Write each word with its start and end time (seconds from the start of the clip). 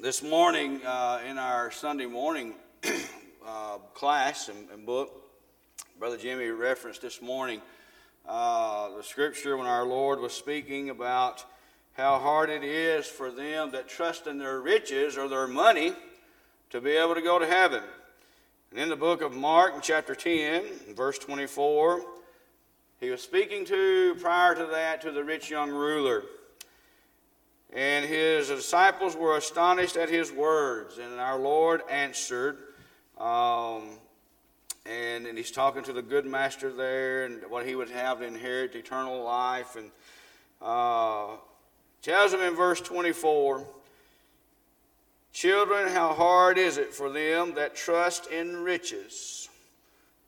This 0.00 0.22
morning, 0.22 0.80
uh, 0.86 1.18
in 1.28 1.38
our 1.38 1.72
Sunday 1.72 2.06
morning 2.06 2.54
uh, 3.44 3.78
class 3.94 4.48
and, 4.48 4.70
and, 4.70 4.86
book, 4.86 5.10
Brother 5.98 6.16
Jimmy 6.16 6.46
referenced 6.50 7.02
this 7.02 7.20
morning 7.20 7.60
uh, 8.24 8.96
the 8.96 9.02
scripture 9.02 9.56
when 9.56 9.66
our 9.66 9.84
Lord 9.84 10.20
was 10.20 10.32
speaking 10.32 10.90
about 10.90 11.44
how 11.94 12.20
hard 12.20 12.48
it 12.48 12.62
is 12.62 13.08
for 13.08 13.32
them 13.32 13.72
that 13.72 13.88
trust 13.88 14.28
in 14.28 14.38
their 14.38 14.60
riches 14.60 15.18
or 15.18 15.26
their 15.26 15.48
money 15.48 15.94
to 16.70 16.80
be 16.80 16.92
able 16.92 17.16
to 17.16 17.22
go 17.22 17.40
to 17.40 17.46
heaven. 17.46 17.82
And 18.70 18.78
in 18.78 18.90
the 18.90 18.96
book 18.96 19.20
of 19.20 19.34
Mark, 19.34 19.74
in 19.74 19.80
chapter 19.80 20.14
10, 20.14 20.94
verse 20.94 21.18
24, 21.18 22.02
he 23.00 23.10
was 23.10 23.20
speaking 23.20 23.64
to, 23.64 24.14
prior 24.20 24.54
to 24.54 24.66
that, 24.66 25.00
to 25.00 25.10
the 25.10 25.24
rich 25.24 25.50
young 25.50 25.70
ruler. 25.70 26.22
And 27.72 28.06
his 28.06 28.48
disciples 28.48 29.14
were 29.14 29.36
astonished 29.36 29.96
at 29.96 30.08
his 30.08 30.32
words. 30.32 30.98
And 30.98 31.20
our 31.20 31.38
Lord 31.38 31.82
answered, 31.90 32.58
um, 33.18 33.98
and, 34.86 35.26
and 35.26 35.36
he's 35.36 35.50
talking 35.50 35.82
to 35.84 35.92
the 35.92 36.02
good 36.02 36.24
master 36.24 36.72
there 36.72 37.24
and 37.24 37.42
what 37.50 37.66
he 37.66 37.74
would 37.74 37.90
have 37.90 38.20
to 38.20 38.24
inherit 38.24 38.74
eternal 38.74 39.22
life. 39.22 39.76
And 39.76 39.90
uh, 40.62 41.36
tells 42.00 42.32
him 42.32 42.40
in 42.40 42.54
verse 42.54 42.80
24 42.80 43.66
Children, 45.30 45.88
how 45.88 46.14
hard 46.14 46.58
is 46.58 46.78
it 46.78 46.92
for 46.92 47.10
them 47.10 47.54
that 47.54 47.76
trust 47.76 48.26
in 48.28 48.56
riches 48.56 49.48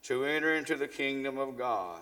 to 0.04 0.24
enter 0.24 0.54
into 0.54 0.76
the 0.76 0.86
kingdom 0.86 1.38
of 1.38 1.56
God? 1.56 1.98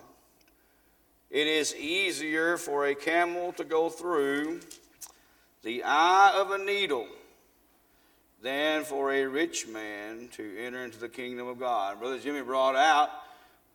It 1.31 1.47
is 1.47 1.75
easier 1.75 2.57
for 2.57 2.87
a 2.87 2.93
camel 2.93 3.51
to 3.53 3.63
go 3.63 3.89
through 3.89 4.59
the 5.61 5.83
eye 5.83 6.33
of 6.35 6.51
a 6.51 6.57
needle 6.57 7.07
than 8.41 8.83
for 8.83 9.11
a 9.11 9.25
rich 9.25 9.67
man 9.67 10.29
to 10.31 10.57
enter 10.59 10.83
into 10.83 10.97
the 10.97 11.09
kingdom 11.09 11.47
of 11.47 11.59
God. 11.59 11.99
Brother 11.99 12.19
Jimmy 12.19 12.41
brought 12.41 12.75
out 12.75 13.09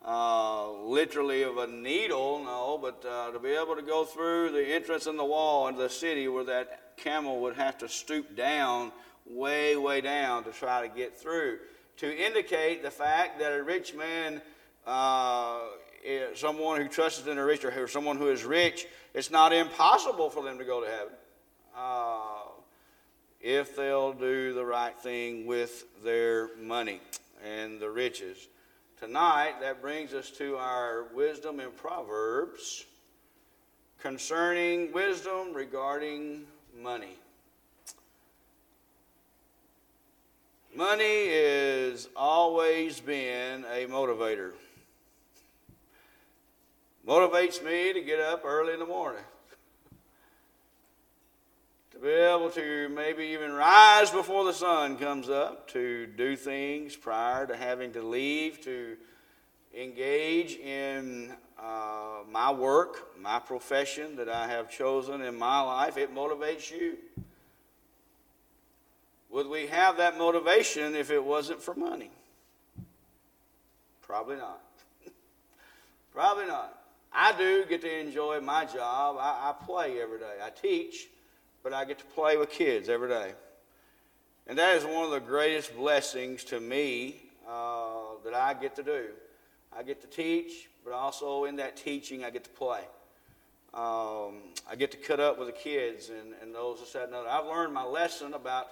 uh, 0.03 0.71
literally 0.71 1.43
of 1.43 1.57
a 1.57 1.67
needle, 1.67 2.43
no, 2.43 2.79
but 2.81 3.05
uh, 3.07 3.31
to 3.31 3.39
be 3.39 3.49
able 3.49 3.75
to 3.75 3.83
go 3.83 4.03
through 4.03 4.51
the 4.51 4.73
entrance 4.73 5.05
in 5.05 5.17
the 5.17 5.25
wall 5.25 5.67
into 5.67 5.81
the 5.81 5.89
city 5.89 6.27
where 6.27 6.43
that 6.43 6.97
camel 6.97 7.41
would 7.41 7.55
have 7.55 7.77
to 7.77 7.89
stoop 7.89 8.35
down, 8.35 8.91
way, 9.27 9.75
way 9.75 10.01
down 10.01 10.43
to 10.43 10.51
try 10.51 10.87
to 10.87 10.93
get 10.93 11.15
through. 11.15 11.59
To 11.97 12.25
indicate 12.25 12.81
the 12.81 12.91
fact 12.91 13.39
that 13.39 13.53
a 13.53 13.63
rich 13.63 13.93
man, 13.93 14.41
uh, 14.87 15.59
someone 16.33 16.81
who 16.81 16.87
trusts 16.87 17.25
in 17.27 17.37
a 17.37 17.45
rich 17.45 17.63
or 17.63 17.87
someone 17.87 18.17
who 18.17 18.29
is 18.29 18.43
rich, 18.43 18.87
it's 19.13 19.31
not 19.31 19.53
impossible 19.53 20.31
for 20.31 20.43
them 20.43 20.57
to 20.57 20.65
go 20.65 20.81
to 20.83 20.89
heaven 20.89 21.13
uh, 21.77 22.43
if 23.41 23.75
they'll 23.75 24.13
do 24.13 24.53
the 24.53 24.65
right 24.65 24.97
thing 24.97 25.45
with 25.45 25.85
their 26.03 26.55
money 26.57 26.99
and 27.43 27.79
the 27.79 27.89
riches. 27.89 28.47
Tonight, 28.99 29.55
that 29.61 29.81
brings 29.81 30.13
us 30.13 30.31
to 30.31 30.55
our 30.55 31.05
wisdom 31.13 31.59
in 31.59 31.71
Proverbs 31.71 32.85
concerning 33.99 34.91
wisdom 34.93 35.53
regarding 35.53 36.45
money. 36.81 37.17
Money 40.75 41.27
has 41.29 42.09
always 42.15 42.99
been 42.99 43.63
a 43.65 43.85
motivator. 43.85 44.51
Motivates 47.07 47.63
me 47.63 47.93
to 47.93 48.01
get 48.01 48.19
up 48.19 48.43
early 48.43 48.73
in 48.73 48.79
the 48.79 48.85
morning 48.85 49.23
to 51.95 52.01
be 52.01 52.09
able 52.09 52.49
to 52.49 52.89
maybe 52.89 53.23
even 53.27 53.53
rise 53.53 54.11
before 54.11 54.43
the 54.43 54.51
sun 54.51 54.97
comes 54.97 55.29
up, 55.29 55.69
to 55.69 56.07
do 56.07 56.35
things 56.35 56.93
prior 56.95 57.47
to 57.47 57.55
having 57.55 57.93
to 57.93 58.01
leave, 58.01 58.59
to 58.61 58.97
engage 59.73 60.55
in 60.55 61.33
uh, 61.57 62.19
my 62.29 62.51
work, 62.51 63.17
my 63.17 63.39
profession 63.39 64.17
that 64.17 64.27
I 64.27 64.47
have 64.47 64.69
chosen 64.69 65.21
in 65.21 65.37
my 65.37 65.61
life. 65.61 65.97
It 65.97 66.13
motivates 66.13 66.69
you. 66.69 66.97
Would 69.29 69.47
we 69.47 69.67
have 69.67 69.97
that 69.97 70.17
motivation 70.17 70.95
if 70.95 71.11
it 71.11 71.23
wasn't 71.23 71.61
for 71.61 71.75
money? 71.75 72.11
Probably 74.01 74.35
not. 74.35 74.61
Probably 76.13 76.45
not. 76.45 76.77
I 77.13 77.31
do 77.37 77.63
get 77.65 77.81
to 77.81 77.99
enjoy 77.99 78.41
my 78.41 78.65
job. 78.65 79.15
I, 79.17 79.49
I 79.49 79.65
play 79.65 80.01
every 80.01 80.19
day. 80.19 80.35
I 80.43 80.49
teach 80.49 81.07
but 81.65 81.73
I 81.73 81.83
get 81.83 81.97
to 81.97 82.05
play 82.05 82.37
with 82.37 82.51
kids 82.51 82.89
every 82.89 83.09
day. 83.09 83.33
And 84.45 84.55
that 84.59 84.75
is 84.75 84.85
one 84.85 85.03
of 85.03 85.09
the 85.09 85.19
greatest 85.19 85.75
blessings 85.75 86.43
to 86.43 86.59
me 86.59 87.15
uh, 87.49 88.19
that 88.23 88.35
I 88.35 88.53
get 88.53 88.75
to 88.75 88.83
do. 88.83 89.05
I 89.75 89.81
get 89.81 89.99
to 90.01 90.07
teach, 90.07 90.69
but 90.83 90.93
also 90.93 91.45
in 91.45 91.55
that 91.55 91.75
teaching, 91.75 92.23
I 92.23 92.29
get 92.29 92.43
to 92.43 92.51
play. 92.51 92.81
Um, 93.73 94.43
I 94.69 94.75
get 94.77 94.91
to 94.91 94.97
cut 94.97 95.19
up 95.19 95.39
with 95.39 95.47
the 95.47 95.53
kids 95.53 96.09
and, 96.09 96.35
and 96.39 96.53
those 96.53 96.81
that 96.81 96.87
said, 96.87 97.09
no, 97.09 97.25
I've 97.25 97.47
learned 97.47 97.73
my 97.73 97.83
lesson 97.83 98.35
about 98.35 98.67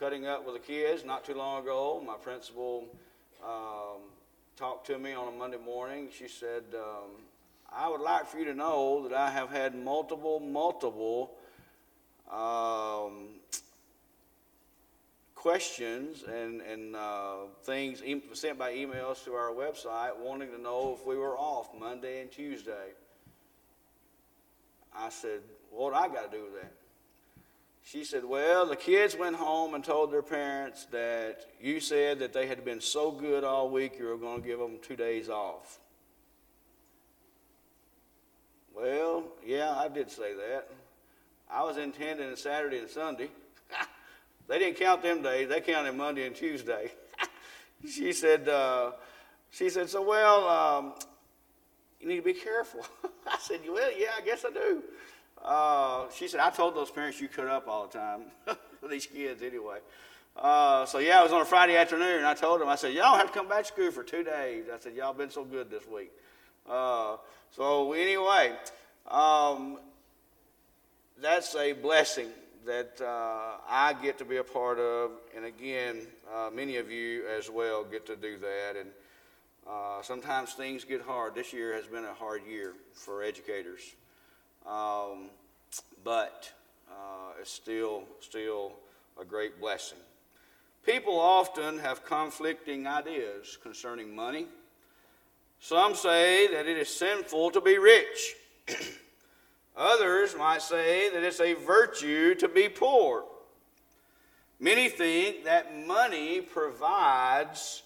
cutting 0.00 0.26
up 0.26 0.46
with 0.46 0.54
the 0.54 0.66
kids 0.66 1.04
not 1.04 1.26
too 1.26 1.34
long 1.34 1.62
ago. 1.62 2.02
My 2.06 2.14
principal 2.14 2.86
um, 3.44 4.00
talked 4.56 4.86
to 4.86 4.98
me 4.98 5.12
on 5.12 5.28
a 5.28 5.36
Monday 5.36 5.58
morning. 5.62 6.08
She 6.18 6.28
said, 6.28 6.62
um, 6.74 7.10
I 7.70 7.86
would 7.86 8.00
like 8.00 8.24
for 8.26 8.38
you 8.38 8.46
to 8.46 8.54
know 8.54 9.06
that 9.06 9.14
I 9.14 9.30
have 9.30 9.50
had 9.50 9.74
multiple, 9.74 10.40
multiple 10.40 11.32
um, 12.32 13.28
questions 15.34 16.24
and, 16.24 16.62
and 16.62 16.96
uh, 16.96 17.36
things 17.64 18.02
sent 18.32 18.58
by 18.58 18.72
emails 18.72 19.22
to 19.24 19.34
our 19.34 19.50
website 19.50 20.16
wanting 20.18 20.50
to 20.50 20.58
know 20.58 20.96
if 20.98 21.06
we 21.06 21.16
were 21.16 21.36
off 21.36 21.68
Monday 21.78 22.22
and 22.22 22.30
Tuesday. 22.30 22.92
I 24.96 25.10
said, 25.10 25.40
What 25.70 25.92
I 25.92 26.08
got 26.08 26.30
to 26.30 26.36
do 26.38 26.44
with 26.44 26.54
that? 26.62 26.72
She 27.84 28.04
said, 28.04 28.24
Well, 28.24 28.64
the 28.64 28.76
kids 28.76 29.16
went 29.16 29.36
home 29.36 29.74
and 29.74 29.84
told 29.84 30.10
their 30.10 30.22
parents 30.22 30.86
that 30.86 31.44
you 31.60 31.80
said 31.80 32.20
that 32.20 32.32
they 32.32 32.46
had 32.46 32.64
been 32.64 32.80
so 32.80 33.10
good 33.10 33.44
all 33.44 33.68
week 33.68 33.98
you 33.98 34.06
were 34.06 34.16
going 34.16 34.40
to 34.40 34.48
give 34.48 34.58
them 34.58 34.78
two 34.80 34.96
days 34.96 35.28
off. 35.28 35.78
Well, 38.74 39.24
yeah, 39.44 39.76
I 39.76 39.88
did 39.88 40.10
say 40.10 40.34
that. 40.34 40.68
I 41.50 41.62
was 41.62 41.76
intending 41.76 42.28
a 42.28 42.36
Saturday 42.36 42.78
and 42.78 42.88
Sunday. 42.88 43.28
they 44.48 44.58
didn't 44.58 44.76
count 44.76 45.02
them 45.02 45.22
days. 45.22 45.48
They 45.48 45.60
counted 45.60 45.94
Monday 45.94 46.26
and 46.26 46.34
Tuesday. 46.34 46.90
she 47.88 48.12
said, 48.12 48.48
uh, 48.48 48.92
she 49.50 49.70
said, 49.70 49.88
so 49.88 50.02
well, 50.02 50.48
um, 50.48 50.94
you 52.00 52.08
need 52.08 52.16
to 52.16 52.22
be 52.22 52.34
careful. 52.34 52.84
I 53.26 53.38
said, 53.40 53.60
well, 53.68 53.90
yeah, 53.96 54.10
I 54.16 54.24
guess 54.24 54.44
I 54.44 54.50
do. 54.50 54.82
Uh, 55.42 56.06
she 56.14 56.28
said, 56.28 56.40
I 56.40 56.50
told 56.50 56.74
those 56.74 56.90
parents 56.90 57.20
you 57.20 57.28
cut 57.28 57.48
up 57.48 57.68
all 57.68 57.86
the 57.86 57.98
time 57.98 58.22
these 58.88 59.06
kids 59.06 59.42
anyway. 59.42 59.78
Uh, 60.36 60.84
so 60.86 60.98
yeah, 60.98 61.20
it 61.20 61.24
was 61.24 61.32
on 61.32 61.40
a 61.40 61.44
Friday 61.44 61.76
afternoon. 61.76 62.18
And 62.18 62.26
I 62.26 62.34
told 62.34 62.60
them, 62.60 62.68
I 62.68 62.74
said, 62.76 62.92
y'all 62.92 63.16
have 63.16 63.28
to 63.28 63.32
come 63.32 63.48
back 63.48 63.62
to 63.62 63.64
school 63.66 63.90
for 63.90 64.02
two 64.02 64.24
days. 64.24 64.64
I 64.72 64.78
said, 64.78 64.94
y'all 64.94 65.12
been 65.12 65.30
so 65.30 65.44
good 65.44 65.70
this 65.70 65.86
week. 65.86 66.10
Uh, 66.68 67.16
so 67.50 67.92
anyway, 67.92 68.52
um, 69.10 69.78
that's 71.20 71.54
a 71.54 71.72
blessing 71.72 72.28
that 72.66 73.00
uh, 73.00 73.58
I 73.68 73.94
get 74.02 74.18
to 74.18 74.24
be 74.24 74.38
a 74.38 74.44
part 74.44 74.78
of, 74.78 75.12
and 75.36 75.44
again, 75.44 76.06
uh, 76.34 76.50
many 76.52 76.76
of 76.76 76.90
you 76.90 77.24
as 77.26 77.50
well 77.50 77.84
get 77.84 78.06
to 78.06 78.16
do 78.16 78.38
that. 78.38 78.76
And 78.78 78.90
uh, 79.68 80.02
sometimes 80.02 80.54
things 80.54 80.84
get 80.84 81.02
hard. 81.02 81.34
This 81.34 81.52
year 81.52 81.74
has 81.74 81.86
been 81.86 82.04
a 82.04 82.14
hard 82.14 82.42
year 82.46 82.72
for 82.92 83.22
educators, 83.22 83.94
um, 84.66 85.30
but 86.02 86.52
uh, 86.90 87.40
it's 87.40 87.50
still 87.50 88.04
still 88.20 88.72
a 89.20 89.24
great 89.24 89.60
blessing. 89.60 89.98
People 90.84 91.18
often 91.18 91.78
have 91.78 92.04
conflicting 92.04 92.86
ideas 92.86 93.56
concerning 93.62 94.14
money. 94.14 94.46
Some 95.60 95.94
say 95.94 96.46
that 96.48 96.66
it 96.66 96.76
is 96.76 96.94
sinful 96.94 97.52
to 97.52 97.60
be 97.60 97.78
rich. 97.78 98.34
Others 99.76 100.36
might 100.36 100.62
say 100.62 101.10
that 101.10 101.22
it's 101.22 101.40
a 101.40 101.54
virtue 101.54 102.34
to 102.36 102.48
be 102.48 102.68
poor. 102.68 103.24
Many 104.60 104.88
think 104.88 105.44
that 105.44 105.86
money 105.86 106.40
provides 106.40 107.82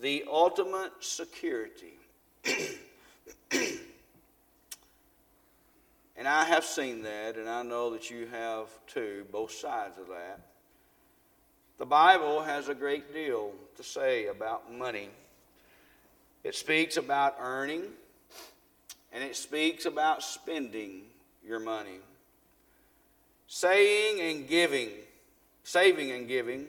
the 0.00 0.24
ultimate 0.30 0.92
security. 1.00 1.98
and 3.52 3.78
I 6.26 6.44
have 6.44 6.64
seen 6.64 7.02
that, 7.02 7.36
and 7.36 7.48
I 7.48 7.62
know 7.62 7.90
that 7.90 8.10
you 8.10 8.26
have 8.26 8.68
too, 8.86 9.26
both 9.30 9.52
sides 9.52 9.98
of 9.98 10.08
that. 10.08 10.40
The 11.78 11.86
Bible 11.86 12.42
has 12.42 12.68
a 12.68 12.74
great 12.74 13.12
deal 13.12 13.52
to 13.76 13.82
say 13.82 14.26
about 14.26 14.72
money. 14.72 15.10
It 16.42 16.54
speaks 16.54 16.96
about 16.96 17.36
earning, 17.38 17.82
and 19.12 19.22
it 19.22 19.36
speaks 19.36 19.84
about 19.84 20.22
spending 20.22 21.02
your 21.46 21.60
money. 21.60 21.98
Saying 23.46 24.20
and 24.20 24.48
giving 24.48 24.90
saving 25.64 26.10
and 26.12 26.28
giving. 26.28 26.66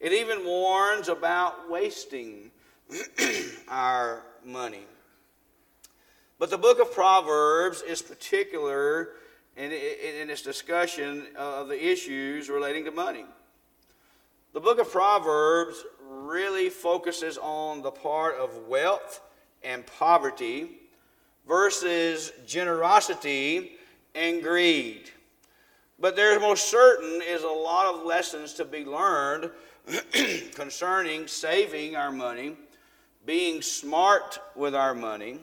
It 0.00 0.12
even 0.12 0.44
warns 0.44 1.08
about 1.08 1.70
wasting 1.70 2.50
our 3.68 4.22
money. 4.44 4.86
But 6.38 6.50
the 6.50 6.58
book 6.58 6.80
of 6.80 6.92
Proverbs 6.92 7.82
is 7.82 8.02
particular 8.02 9.10
in, 9.56 9.70
in, 9.72 10.30
its 10.30 10.42
discussion 10.42 11.26
of 11.36 11.68
the 11.68 11.90
issues 11.90 12.50
relating 12.50 12.84
to 12.84 12.90
money. 12.90 13.24
The 14.52 14.60
book 14.60 14.78
of 14.78 14.90
Proverbs 14.90 15.84
really 16.06 16.68
focuses 16.68 17.38
on 17.38 17.82
the 17.82 17.90
part 17.90 18.34
of 18.36 18.66
wealth 18.68 19.20
and 19.62 19.86
poverty 19.86 20.70
versus 21.46 22.32
generosity 22.46 23.72
and 24.14 24.42
greed. 24.42 25.10
But 25.98 26.16
there's 26.16 26.40
most 26.40 26.68
certain 26.68 27.22
is 27.22 27.42
a 27.42 27.48
lot 27.48 27.94
of 27.94 28.04
lessons 28.04 28.54
to 28.54 28.64
be 28.64 28.84
learned 28.84 29.50
concerning 30.54 31.26
saving 31.26 31.96
our 31.96 32.10
money, 32.10 32.56
being 33.26 33.62
smart 33.62 34.38
with 34.54 34.74
our 34.74 34.94
money. 34.94 35.38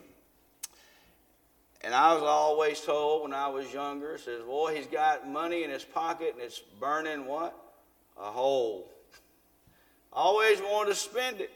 And 1.83 1.95
I 1.95 2.13
was 2.13 2.23
always 2.23 2.79
told 2.81 3.23
when 3.23 3.33
I 3.33 3.47
was 3.47 3.73
younger, 3.73 4.17
says, 4.17 4.41
boy, 4.43 4.75
he's 4.75 4.85
got 4.85 5.27
money 5.27 5.63
in 5.63 5.71
his 5.71 5.83
pocket 5.83 6.33
and 6.33 6.41
it's 6.41 6.59
burning 6.79 7.25
what? 7.25 7.55
A 8.19 8.29
hole. 8.29 8.87
Always 10.13 10.59
wanted 10.59 10.89
to 10.89 10.95
spend 10.95 11.41
it. 11.41 11.51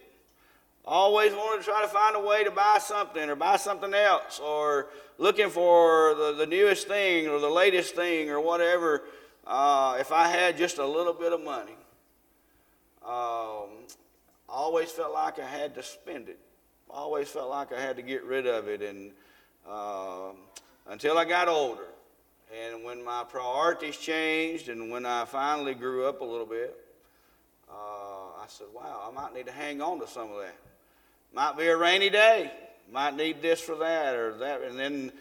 Always 0.88 1.34
wanted 1.34 1.64
to 1.64 1.72
try 1.72 1.82
to 1.82 1.88
find 1.88 2.16
a 2.16 2.20
way 2.20 2.44
to 2.44 2.52
buy 2.52 2.78
something 2.80 3.28
or 3.28 3.36
buy 3.36 3.58
something 3.58 3.92
else 3.94 4.40
or 4.40 4.90
looking 5.18 5.50
for 5.50 6.14
the, 6.14 6.36
the 6.38 6.46
newest 6.46 6.88
thing 6.88 7.28
or 7.28 7.40
the 7.40 7.50
latest 7.50 7.96
thing 7.96 8.30
or 8.30 8.40
whatever. 8.40 9.04
Uh, 9.48 9.98
if 10.00 10.12
I 10.12 10.28
had 10.28 10.58
just 10.58 10.78
a 10.78 10.86
little 10.86 11.14
bit 11.14 11.34
of 11.34 11.44
money, 11.44 11.76
um, 13.04 13.70
I 14.48 14.54
always 14.54 14.92
felt 14.92 15.12
like 15.12 15.40
I 15.40 15.46
had 15.46 15.74
to 15.74 15.82
spend 15.82 16.30
it. 16.30 16.38
I 16.92 16.98
always 16.98 17.30
felt 17.30 17.50
like 17.50 17.74
I 17.74 17.82
had 17.82 17.96
to 17.96 18.04
get 18.04 18.24
rid 18.24 18.46
of 18.46 18.68
it. 18.68 18.84
And 18.84 19.12
uh, 19.68 20.34
until 20.88 21.18
I 21.18 21.26
got 21.26 21.48
older, 21.48 21.88
and 22.56 22.84
when 22.84 23.04
my 23.04 23.24
priorities 23.28 23.98
changed, 23.98 24.70
and 24.70 24.92
when 24.92 25.08
I 25.08 25.26
finally 25.26 25.74
grew 25.74 26.06
up 26.06 26.22
a 26.22 26.26
little 26.26 26.46
bit, 26.46 26.78
uh, 27.68 27.74
I 28.40 28.46
said, 28.48 28.68
wow, 28.72 29.02
I 29.08 29.12
might 29.12 29.34
need 29.34 29.48
to 29.48 29.52
hang 29.52 29.82
on 29.82 30.00
to 30.00 30.08
some 30.08 30.32
of 30.32 30.38
that. 30.42 30.56
Might 31.36 31.58
be 31.58 31.68
a 31.68 31.76
rainy 31.76 32.10
day. 32.10 32.50
Might 32.90 33.18
need 33.18 33.42
this 33.42 33.60
for 33.60 33.76
that 33.76 34.16
or 34.16 34.38
that. 34.38 34.62
And 34.62 34.80
then 34.80 35.12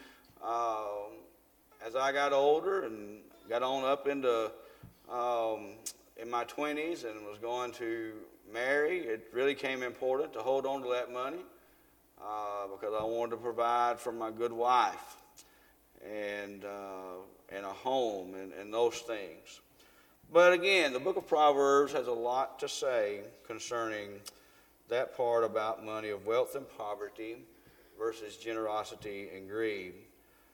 uh, 0.45 0.85
as 1.85 1.97
I 1.97 2.13
got 2.13 2.33
older 2.33 2.85
and 2.85 3.19
got 3.49 3.65
on 3.65 3.83
up 3.83 4.07
into 4.07 4.53
um, 5.11 5.71
in 6.17 6.31
my 6.31 6.45
20s 6.45 7.05
and 7.05 7.27
was 7.27 7.39
going 7.39 7.73
to 7.73 8.13
marry, 8.53 9.01
it 9.01 9.27
really 9.33 9.57
came 9.57 9.83
important 9.83 10.33
to 10.35 10.39
hold 10.39 10.67
on 10.67 10.85
to 10.85 10.89
that 10.91 11.13
money 11.13 11.43
uh, 12.23 12.69
because 12.69 12.95
I 12.97 13.03
wanted 13.03 13.31
to 13.33 13.37
provide 13.39 13.99
for 13.99 14.13
my 14.13 14.31
good 14.31 14.53
wife 14.53 15.17
and, 16.09 16.65
uh, 16.65 17.25
and 17.49 17.65
a 17.65 17.73
home 17.73 18.35
and, 18.37 18.53
and 18.53 18.73
those 18.73 18.99
things. 19.01 19.63
But 20.33 20.53
again, 20.53 20.93
the 20.93 21.01
book 21.01 21.17
of 21.17 21.27
Proverbs 21.27 21.93
has 21.93 22.07
a 22.07 22.13
lot 22.13 22.61
to 22.61 22.69
say 22.69 23.23
concerning 23.49 24.21
that 24.89 25.17
part 25.17 25.45
about 25.45 25.85
money 25.85 26.11
of 26.11 26.27
wealth 26.27 26.55
and 26.55 26.67
poverty 26.77 27.37
versus 27.99 28.37
generosity 28.37 29.29
and 29.35 29.49
greed. 29.49 29.95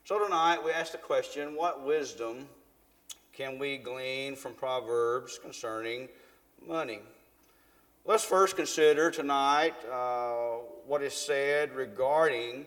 So 0.04 0.22
tonight 0.22 0.64
we 0.64 0.70
ask 0.70 0.92
the 0.92 0.98
question 0.98 1.56
what 1.56 1.84
wisdom 1.84 2.48
can 3.32 3.58
we 3.58 3.78
glean 3.78 4.36
from 4.36 4.54
Proverbs 4.54 5.38
concerning 5.38 6.08
money? 6.66 7.00
Let's 8.04 8.24
first 8.24 8.56
consider 8.56 9.10
tonight 9.10 9.74
uh, 9.90 10.56
what 10.86 11.02
is 11.02 11.14
said 11.14 11.74
regarding 11.74 12.66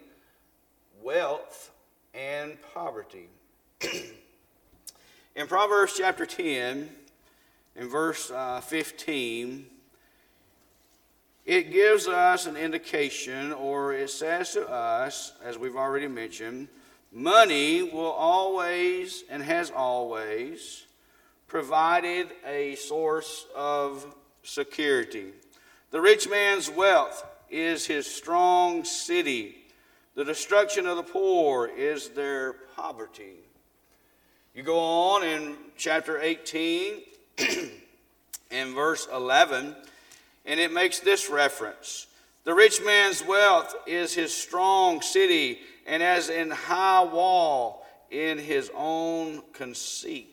wealth 1.02 1.72
and 2.14 2.58
poverty. 2.74 3.28
in 5.36 5.48
Proverbs 5.48 5.94
chapter 5.98 6.26
10, 6.26 6.90
in 7.76 7.90
verse 7.90 8.32
uh, 8.32 8.62
15, 8.62 9.66
it 11.46 11.72
gives 11.72 12.08
us 12.08 12.46
an 12.46 12.56
indication, 12.56 13.52
or 13.54 13.94
it 13.94 14.10
says 14.10 14.54
to 14.54 14.70
us, 14.70 15.34
as 15.44 15.58
we've 15.58 15.76
already 15.76 16.08
mentioned, 16.08 16.70
money 17.12 17.84
will 17.84 18.12
always 18.12 19.24
and 19.30 19.44
has 19.44 19.70
always 19.72 20.86
provided 21.48 22.30
a 22.48 22.76
source 22.76 23.46
of 23.56 24.16
security. 24.42 25.34
The 25.92 26.02
rich 26.02 26.30
man's 26.30 26.70
wealth 26.70 27.26
is 27.50 27.86
his 27.86 28.08
strong 28.08 28.84
city. 28.84 29.58
The 30.16 30.26
destruction 30.26 30.88
of 30.88 30.98
the 30.98 31.04
poor 31.04 31.68
is 31.68 32.10
their 32.10 32.54
poverty. 32.76 33.36
You 34.56 34.64
go 34.64 34.80
on 34.80 35.24
in 35.24 35.56
chapter 35.78 36.20
18 36.20 37.02
and 38.52 38.74
verse 38.74 39.08
11, 39.14 39.76
and 40.46 40.60
it 40.60 40.72
makes 40.72 41.00
this 41.00 41.30
reference 41.30 42.08
The 42.44 42.54
rich 42.54 42.82
man's 42.84 43.24
wealth 43.26 43.76
is 43.88 44.14
his 44.14 44.34
strong 44.34 45.02
city, 45.02 45.60
and 45.86 46.04
as 46.04 46.30
in 46.30 46.50
high 46.52 47.04
wall 47.04 47.86
in 48.12 48.38
his 48.38 48.70
own 48.76 49.42
conceit. 49.54 50.30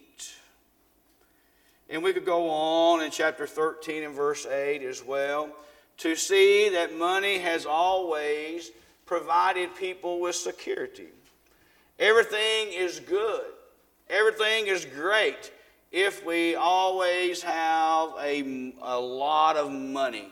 And 1.89 2.03
we 2.03 2.13
could 2.13 2.27
go 2.27 2.49
on 2.51 3.03
in 3.03 3.11
chapter 3.11 3.47
13 3.47 4.05
and 4.05 4.15
verse 4.15 4.47
8 4.47 4.83
as 4.83 5.05
well 5.05 5.51
to 5.99 6.15
see 6.15 6.69
that 6.71 6.97
money 6.97 7.39
has 7.39 7.67
always 7.67 8.71
provided 9.07 9.75
people 9.75 10.21
with 10.21 10.37
security. 10.37 11.09
Everything 11.99 12.73
is 12.73 13.01
good, 13.01 13.45
everything 14.09 14.67
is 14.67 14.85
great 14.85 15.51
if 15.91 16.25
we 16.25 16.55
always 16.55 17.43
have 17.43 18.11
a, 18.21 18.73
a 18.83 18.99
lot 18.99 19.57
of 19.57 19.71
money. 19.71 20.29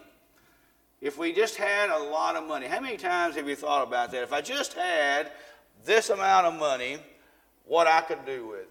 If 1.00 1.18
we 1.18 1.32
just 1.32 1.56
had 1.56 1.90
a 1.90 1.98
lot 1.98 2.36
of 2.36 2.46
money. 2.46 2.66
How 2.66 2.80
many 2.80 2.96
times 2.96 3.36
have 3.36 3.48
you 3.48 3.56
thought 3.56 3.86
about 3.86 4.10
that? 4.12 4.22
If 4.22 4.32
I 4.32 4.40
just 4.40 4.74
had 4.74 5.30
this 5.84 6.10
amount 6.10 6.46
of 6.46 6.58
money, 6.58 6.98
what 7.66 7.86
I 7.86 8.00
could 8.00 8.24
do 8.24 8.48
with 8.48 8.60
it? 8.60 8.68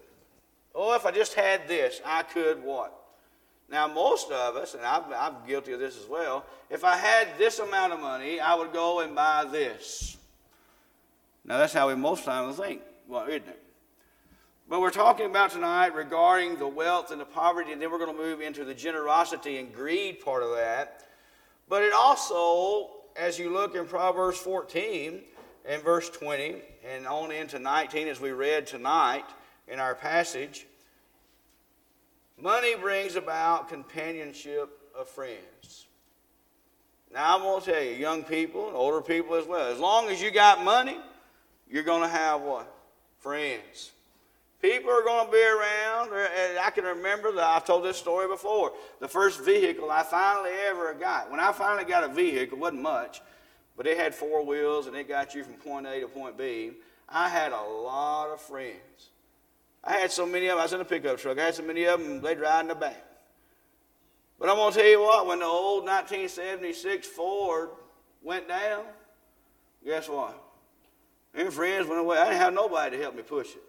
Oh, 0.74 0.94
if 0.94 1.06
I 1.06 1.10
just 1.10 1.34
had 1.34 1.66
this, 1.66 2.00
I 2.04 2.22
could 2.22 2.62
what? 2.62 2.94
Now, 3.70 3.86
most 3.86 4.30
of 4.30 4.56
us, 4.56 4.74
and 4.74 4.84
I'm, 4.84 5.02
I'm, 5.14 5.34
guilty 5.46 5.72
of 5.72 5.80
this 5.80 5.98
as 5.98 6.08
well, 6.08 6.44
if 6.70 6.84
I 6.84 6.96
had 6.96 7.28
this 7.36 7.58
amount 7.58 7.92
of 7.92 8.00
money, 8.00 8.40
I 8.40 8.54
would 8.54 8.72
go 8.72 9.00
and 9.00 9.14
buy 9.14 9.44
this. 9.50 10.16
Now, 11.44 11.58
that's 11.58 11.74
how 11.74 11.88
we 11.88 11.94
most 11.94 12.24
times 12.24 12.56
think, 12.56 12.80
well, 13.06 13.26
isn't 13.26 13.48
it? 13.48 13.62
But 14.68 14.80
we're 14.80 14.90
talking 14.90 15.26
about 15.26 15.50
tonight 15.50 15.94
regarding 15.94 16.56
the 16.56 16.68
wealth 16.68 17.10
and 17.10 17.20
the 17.20 17.24
poverty, 17.24 17.72
and 17.72 17.80
then 17.80 17.90
we're 17.90 17.98
going 17.98 18.14
to 18.14 18.22
move 18.22 18.40
into 18.40 18.64
the 18.64 18.74
generosity 18.74 19.58
and 19.58 19.72
greed 19.72 20.20
part 20.24 20.42
of 20.42 20.50
that. 20.56 21.06
But 21.68 21.82
it 21.82 21.92
also, 21.92 22.90
as 23.16 23.38
you 23.38 23.52
look 23.52 23.74
in 23.74 23.86
Proverbs 23.86 24.38
14 24.38 25.22
and 25.66 25.82
verse 25.82 26.10
20, 26.10 26.56
and 26.86 27.06
on 27.06 27.32
into 27.32 27.58
19 27.58 28.08
as 28.08 28.20
we 28.20 28.30
read 28.30 28.66
tonight 28.66 29.24
in 29.68 29.80
our 29.80 29.94
passage, 29.94 30.66
Money 32.40 32.76
brings 32.76 33.16
about 33.16 33.68
companionship 33.68 34.70
of 34.96 35.08
friends. 35.08 35.86
Now, 37.12 37.36
I'm 37.36 37.42
going 37.42 37.60
to 37.60 37.72
tell 37.72 37.82
you, 37.82 37.92
young 37.92 38.22
people 38.22 38.68
and 38.68 38.76
older 38.76 39.00
people 39.00 39.34
as 39.34 39.44
well, 39.44 39.72
as 39.72 39.80
long 39.80 40.08
as 40.08 40.22
you 40.22 40.30
got 40.30 40.62
money, 40.62 40.98
you're 41.68 41.82
going 41.82 42.02
to 42.02 42.08
have 42.08 42.42
what? 42.42 42.72
Friends. 43.18 43.90
People 44.60 44.90
are 44.90 45.02
going 45.02 45.26
to 45.26 45.32
be 45.32 45.42
around. 45.42 46.12
And 46.12 46.58
I 46.58 46.70
can 46.70 46.84
remember 46.84 47.32
that 47.32 47.44
I've 47.44 47.64
told 47.64 47.84
this 47.84 47.96
story 47.96 48.26
before. 48.26 48.72
The 49.00 49.08
first 49.08 49.40
vehicle 49.44 49.90
I 49.90 50.02
finally 50.02 50.50
ever 50.66 50.94
got. 50.94 51.30
When 51.30 51.40
I 51.40 51.52
finally 51.52 51.84
got 51.84 52.04
a 52.04 52.08
vehicle, 52.08 52.58
it 52.58 52.60
wasn't 52.60 52.82
much, 52.82 53.20
but 53.76 53.86
it 53.86 53.96
had 53.96 54.14
four 54.14 54.44
wheels 54.44 54.86
and 54.86 54.96
it 54.96 55.08
got 55.08 55.34
you 55.34 55.44
from 55.44 55.54
point 55.54 55.86
A 55.86 56.00
to 56.00 56.08
point 56.08 56.36
B. 56.36 56.72
I 57.08 57.28
had 57.28 57.52
a 57.52 57.62
lot 57.62 58.30
of 58.30 58.40
friends. 58.40 59.10
I 59.82 59.94
had 59.94 60.10
so 60.10 60.26
many 60.26 60.46
of 60.46 60.52
them. 60.52 60.58
I 60.58 60.62
was 60.64 60.72
in 60.72 60.80
a 60.80 60.84
pickup 60.84 61.18
truck. 61.18 61.38
I 61.38 61.44
had 61.44 61.54
so 61.54 61.62
many 61.62 61.84
of 61.84 62.00
them, 62.00 62.20
they'd 62.20 62.40
ride 62.40 62.62
in 62.62 62.68
the 62.68 62.74
back. 62.74 63.04
But 64.38 64.48
I'm 64.48 64.56
going 64.56 64.72
to 64.72 64.78
tell 64.78 64.88
you 64.88 65.00
what, 65.00 65.26
when 65.26 65.38
the 65.38 65.46
old 65.46 65.84
1976 65.84 67.06
Ford 67.06 67.70
went 68.22 68.46
down, 68.46 68.84
guess 69.84 70.08
what? 70.08 70.40
Them 71.34 71.50
friends 71.50 71.88
went 71.88 72.00
away. 72.00 72.18
I 72.18 72.24
didn't 72.30 72.40
have 72.40 72.54
nobody 72.54 72.96
to 72.96 73.02
help 73.02 73.16
me 73.16 73.22
push 73.22 73.54
it. 73.54 73.62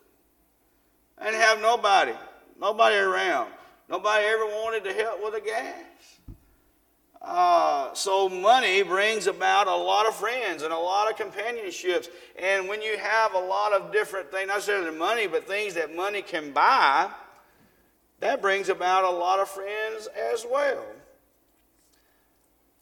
Didn't 1.22 1.42
have 1.42 1.62
nobody, 1.62 2.14
nobody 2.60 2.96
around. 2.96 3.52
Nobody 3.90 4.26
ever 4.26 4.46
wanted 4.46 4.84
to 4.86 4.94
help 4.94 5.24
with 5.24 5.34
the 5.34 5.42
gas. 5.42 5.76
Uh, 7.22 7.94
so 7.94 8.30
money 8.30 8.82
brings 8.82 9.28
about 9.28 9.68
a 9.68 9.76
lot 9.76 10.08
of 10.08 10.16
friends 10.16 10.64
and 10.64 10.72
a 10.72 10.78
lot 10.78 11.12
of 11.12 11.18
companionships. 11.18 12.08
And 12.42 12.68
when 12.68 12.82
you 12.82 12.98
have 12.98 13.34
a 13.34 13.40
lot 13.40 13.74
of 13.74 13.92
different 13.92 14.32
things, 14.32 14.48
not 14.48 14.56
necessarily 14.56 14.98
money, 14.98 15.28
but 15.28 15.46
things 15.46 15.74
that 15.74 15.96
money 15.96 16.22
can 16.22 16.52
buy, 16.52 17.10
that 18.20 18.42
brings 18.42 18.70
about 18.70 19.04
a 19.04 19.10
lot 19.10 19.40
of 19.40 19.50
friends 19.50 20.08
as 20.32 20.46
well. 20.50 20.86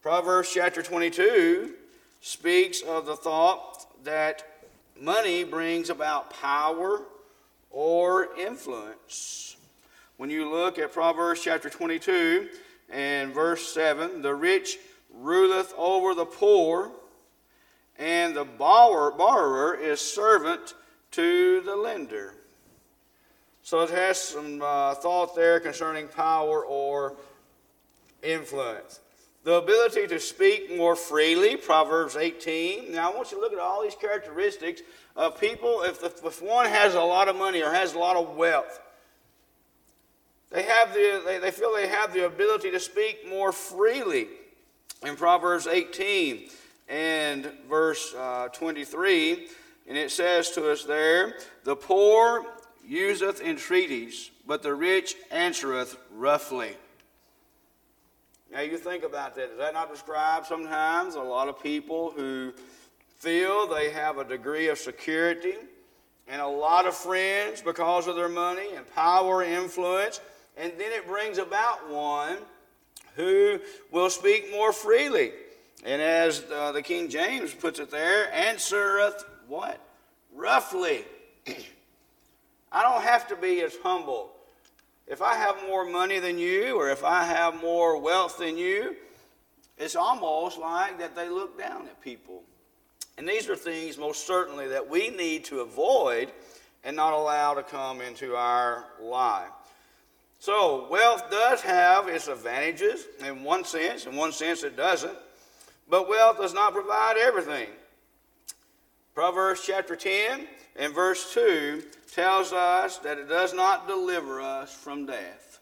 Proverbs 0.01 0.51
chapter 0.53 0.83
22 0.83 1.73
speaks 2.21 2.81
of 2.81 3.05
the 3.05 3.15
thought 3.15 3.87
that 4.03 4.43
money 4.99 5.43
brings 5.43 5.89
about 5.89 6.29
power 6.29 7.01
or 7.77 8.35
influence. 8.39 9.55
When 10.17 10.31
you 10.31 10.49
look 10.49 10.79
at 10.79 10.91
Proverbs 10.91 11.43
chapter 11.43 11.69
22 11.69 12.49
and 12.89 13.31
verse 13.31 13.71
7, 13.71 14.23
the 14.23 14.33
rich 14.33 14.79
ruleth 15.13 15.75
over 15.77 16.15
the 16.15 16.25
poor, 16.25 16.89
and 17.99 18.35
the 18.35 18.45
borrower, 18.45 19.11
borrower 19.11 19.75
is 19.75 20.01
servant 20.01 20.73
to 21.11 21.61
the 21.61 21.75
lender. 21.75 22.33
So 23.61 23.81
it 23.81 23.91
has 23.91 24.19
some 24.19 24.59
uh, 24.59 24.95
thought 24.95 25.35
there 25.35 25.59
concerning 25.59 26.07
power 26.07 26.65
or 26.65 27.15
influence. 28.23 29.01
The 29.43 29.53
ability 29.53 30.07
to 30.07 30.19
speak 30.19 30.75
more 30.75 30.95
freely, 30.95 31.55
Proverbs 31.55 32.15
18. 32.15 32.91
Now, 32.91 33.11
I 33.11 33.15
want 33.15 33.31
you 33.31 33.37
to 33.37 33.41
look 33.41 33.53
at 33.53 33.59
all 33.59 33.83
these 33.83 33.95
characteristics 33.95 34.81
of 35.17 35.39
people. 35.41 35.81
If, 35.81 35.99
the, 35.99 36.27
if 36.27 36.41
one 36.41 36.67
has 36.67 36.93
a 36.93 37.01
lot 37.01 37.27
of 37.27 37.35
money 37.35 37.61
or 37.61 37.73
has 37.73 37.95
a 37.95 37.99
lot 37.99 38.15
of 38.15 38.37
wealth, 38.37 38.79
they, 40.51 40.63
have 40.63 40.93
the, 40.93 41.21
they, 41.25 41.39
they 41.39 41.51
feel 41.51 41.73
they 41.75 41.87
have 41.87 42.13
the 42.13 42.25
ability 42.25 42.71
to 42.71 42.79
speak 42.79 43.27
more 43.27 43.51
freely. 43.51 44.27
In 45.05 45.15
Proverbs 45.15 45.67
18 45.67 46.49
and 46.87 47.51
verse 47.67 48.15
uh, 48.15 48.47
23, 48.47 49.47
and 49.87 49.97
it 49.97 50.11
says 50.11 50.51
to 50.51 50.71
us 50.71 50.85
there, 50.85 51.37
The 51.65 51.75
poor 51.75 52.45
useth 52.87 53.41
entreaties, 53.41 54.31
but 54.45 54.63
the 54.63 54.73
rich 54.73 55.15
answereth 55.29 55.97
roughly. 56.11 56.71
Now 58.51 58.61
you 58.61 58.77
think 58.77 59.03
about 59.03 59.35
that. 59.35 59.49
Does 59.49 59.57
that 59.59 59.73
not 59.73 59.91
describe 59.91 60.45
sometimes 60.45 61.15
a 61.15 61.21
lot 61.21 61.49
of 61.49 61.61
people 61.61 62.11
who 62.15 62.53
feel 63.19 63.67
they 63.67 63.89
have 63.91 64.17
a 64.17 64.23
degree 64.23 64.67
of 64.67 64.77
security 64.77 65.55
and 66.27 66.41
a 66.41 66.47
lot 66.47 66.85
of 66.85 66.95
friends 66.95 67.61
because 67.61 68.07
of 68.07 68.15
their 68.15 68.29
money 68.29 68.75
and 68.75 68.89
power 68.93 69.41
and 69.41 69.53
influence, 69.53 70.19
and 70.57 70.71
then 70.77 70.91
it 70.91 71.07
brings 71.07 71.37
about 71.37 71.89
one 71.89 72.37
who 73.15 73.59
will 73.91 74.09
speak 74.09 74.51
more 74.51 74.73
freely. 74.73 75.31
And 75.85 76.01
as 76.01 76.43
uh, 76.51 76.71
the 76.71 76.81
King 76.81 77.09
James 77.09 77.53
puts 77.53 77.79
it 77.79 77.89
there, 77.89 78.33
answereth 78.33 79.23
what? 79.47 79.79
Roughly. 80.33 81.05
I 82.71 82.83
don't 82.83 83.03
have 83.03 83.27
to 83.29 83.35
be 83.35 83.61
as 83.61 83.75
humble. 83.81 84.31
If 85.07 85.21
I 85.21 85.35
have 85.35 85.55
more 85.65 85.85
money 85.85 86.19
than 86.19 86.37
you, 86.37 86.75
or 86.75 86.89
if 86.89 87.03
I 87.03 87.23
have 87.23 87.61
more 87.61 87.97
wealth 87.97 88.37
than 88.37 88.57
you, 88.57 88.95
it's 89.77 89.95
almost 89.95 90.57
like 90.57 90.99
that 90.99 91.15
they 91.15 91.29
look 91.29 91.57
down 91.57 91.83
at 91.85 92.01
people. 92.01 92.43
And 93.17 93.27
these 93.27 93.49
are 93.49 93.55
things, 93.55 93.97
most 93.97 94.27
certainly, 94.27 94.67
that 94.67 94.89
we 94.89 95.09
need 95.09 95.45
to 95.45 95.61
avoid 95.61 96.31
and 96.83 96.95
not 96.95 97.13
allow 97.13 97.55
to 97.55 97.63
come 97.63 98.01
into 98.01 98.35
our 98.35 98.85
life. 99.01 99.49
So, 100.39 100.87
wealth 100.89 101.31
does 101.31 101.61
have 101.61 102.07
its 102.07 102.27
advantages 102.27 103.05
in 103.25 103.43
one 103.43 103.65
sense, 103.65 104.05
in 104.05 104.15
one 104.15 104.31
sense, 104.31 104.63
it 104.63 104.77
doesn't. 104.77 105.17
But 105.89 106.07
wealth 106.07 106.37
does 106.37 106.53
not 106.53 106.73
provide 106.73 107.17
everything. 107.17 107.69
Proverbs 109.15 109.63
chapter 109.65 109.95
10 109.95 110.47
and 110.75 110.93
verse 110.93 111.33
2 111.33 111.83
tells 112.13 112.53
us 112.53 112.99
that 112.99 113.17
it 113.17 113.27
does 113.27 113.53
not 113.53 113.87
deliver 113.87 114.39
us 114.39 114.71
from 114.71 115.07
death. 115.07 115.59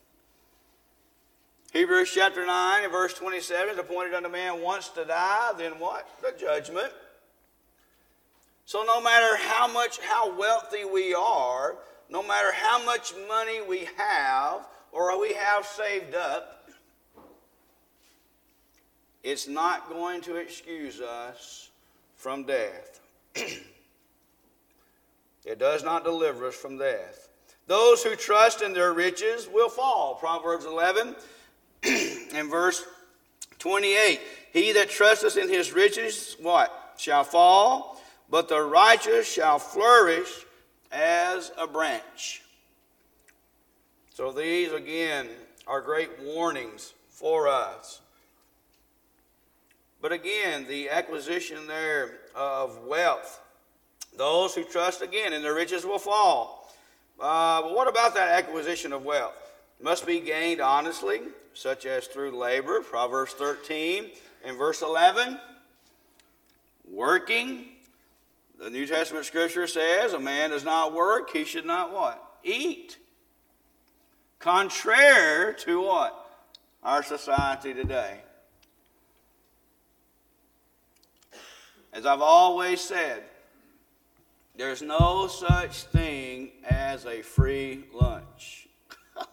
Hebrews 1.72 2.12
chapter 2.14 2.46
9 2.46 2.84
and 2.84 2.92
verse 2.92 3.14
27 3.14 3.74
is 3.74 3.78
appointed 3.78 4.14
unto 4.14 4.30
man 4.30 4.62
once 4.62 4.90
to 4.90 5.06
die, 5.06 5.52
then 5.58 5.74
what? 5.74 6.08
The 6.22 6.38
judgment. 6.38 6.92
So 8.66 8.84
no 8.84 9.00
matter 9.00 9.38
how 9.38 9.72
much, 9.72 10.00
how 10.00 10.36
wealthy 10.36 10.86
we 10.86 11.14
are, 11.14 11.78
no 12.10 12.24
matter 12.24 12.52
how 12.52 12.84
much 12.84 13.14
money 13.28 13.62
we 13.62 13.88
have 13.98 14.68
or 14.92 15.20
we 15.20 15.34
have 15.34 15.66
saved 15.66 16.16
up, 16.16 16.68
it's 19.24 19.48
not 19.48 19.90
going 19.90 20.22
to 20.22 20.36
excuse 20.38 21.00
us 21.00 21.70
from 22.16 22.44
death. 22.44 23.00
it 25.46 25.60
does 25.60 25.84
not 25.84 26.04
deliver 26.04 26.48
us 26.48 26.56
from 26.56 26.78
death. 26.78 27.30
Those 27.68 28.04
who 28.04 28.16
trust 28.16 28.62
in 28.62 28.74
their 28.74 28.94
riches 28.94 29.48
will 29.52 29.70
fall. 29.70 30.16
Proverbs 30.16 30.66
11 30.66 31.16
and 32.34 32.50
verse 32.50 32.84
28. 33.60 34.22
He 34.54 34.72
that 34.74 34.90
trusteth 34.90 35.38
in 35.38 35.50
his 35.50 35.74
riches, 35.74 36.36
what? 36.40 36.94
Shall 36.98 37.24
fall, 37.24 38.00
but 38.30 38.50
the 38.50 38.62
righteous 38.62 39.32
shall 39.32 39.60
flourish 39.60 40.46
as 40.92 41.52
a 41.58 41.68
branch. 41.68 42.42
So 44.14 44.32
these, 44.32 44.72
again, 44.72 45.28
are 45.68 45.82
great 45.82 46.10
warnings 46.22 46.94
for 47.10 47.48
us. 47.48 48.02
But 50.02 50.12
again, 50.12 50.66
the 50.68 50.90
acquisition 50.90 51.68
there 51.68 52.20
of 52.36 52.84
wealth, 52.86 53.42
those 54.18 54.54
who 54.54 54.64
trust 54.64 55.02
again 55.02 55.34
in 55.34 55.42
their 55.42 55.56
riches 55.56 55.86
will 55.86 56.00
fall. 56.00 56.74
Uh, 57.20 57.62
but 57.62 57.74
what 57.76 57.88
about 57.88 58.14
that 58.16 58.30
acquisition 58.30 58.94
of 58.94 59.04
wealth? 59.04 59.34
Must 59.82 60.06
be 60.06 60.20
gained 60.20 60.62
honestly, 60.62 61.22
such 61.54 61.86
as 61.86 62.08
through 62.08 62.38
labor, 62.38 62.82
Proverbs 62.82 63.34
13 63.34 64.12
and 64.46 64.58
verse 64.58 64.82
11. 64.82 65.40
Working, 66.90 67.66
the 68.60 68.70
New 68.70 68.86
Testament 68.86 69.26
scripture 69.26 69.68
says, 69.68 70.14
a 70.14 70.20
man 70.20 70.52
does 70.52 70.64
not 70.64 70.94
work, 70.94 71.30
he 71.32 71.44
should 71.44 71.66
not 71.66 71.94
what? 71.94 72.22
Eat. 72.44 72.98
Contrary 74.40 75.56
to 75.60 75.82
what? 75.82 76.22
Our 76.84 77.04
society 77.04 77.74
today. 77.74 78.20
As 81.92 82.06
I've 82.06 82.22
always 82.22 82.82
said, 82.82 83.24
there's 84.58 84.82
no 84.82 85.28
such 85.28 85.84
thing 85.84 86.52
as 86.70 87.06
a 87.06 87.22
free 87.22 87.86
lunch. 87.94 88.68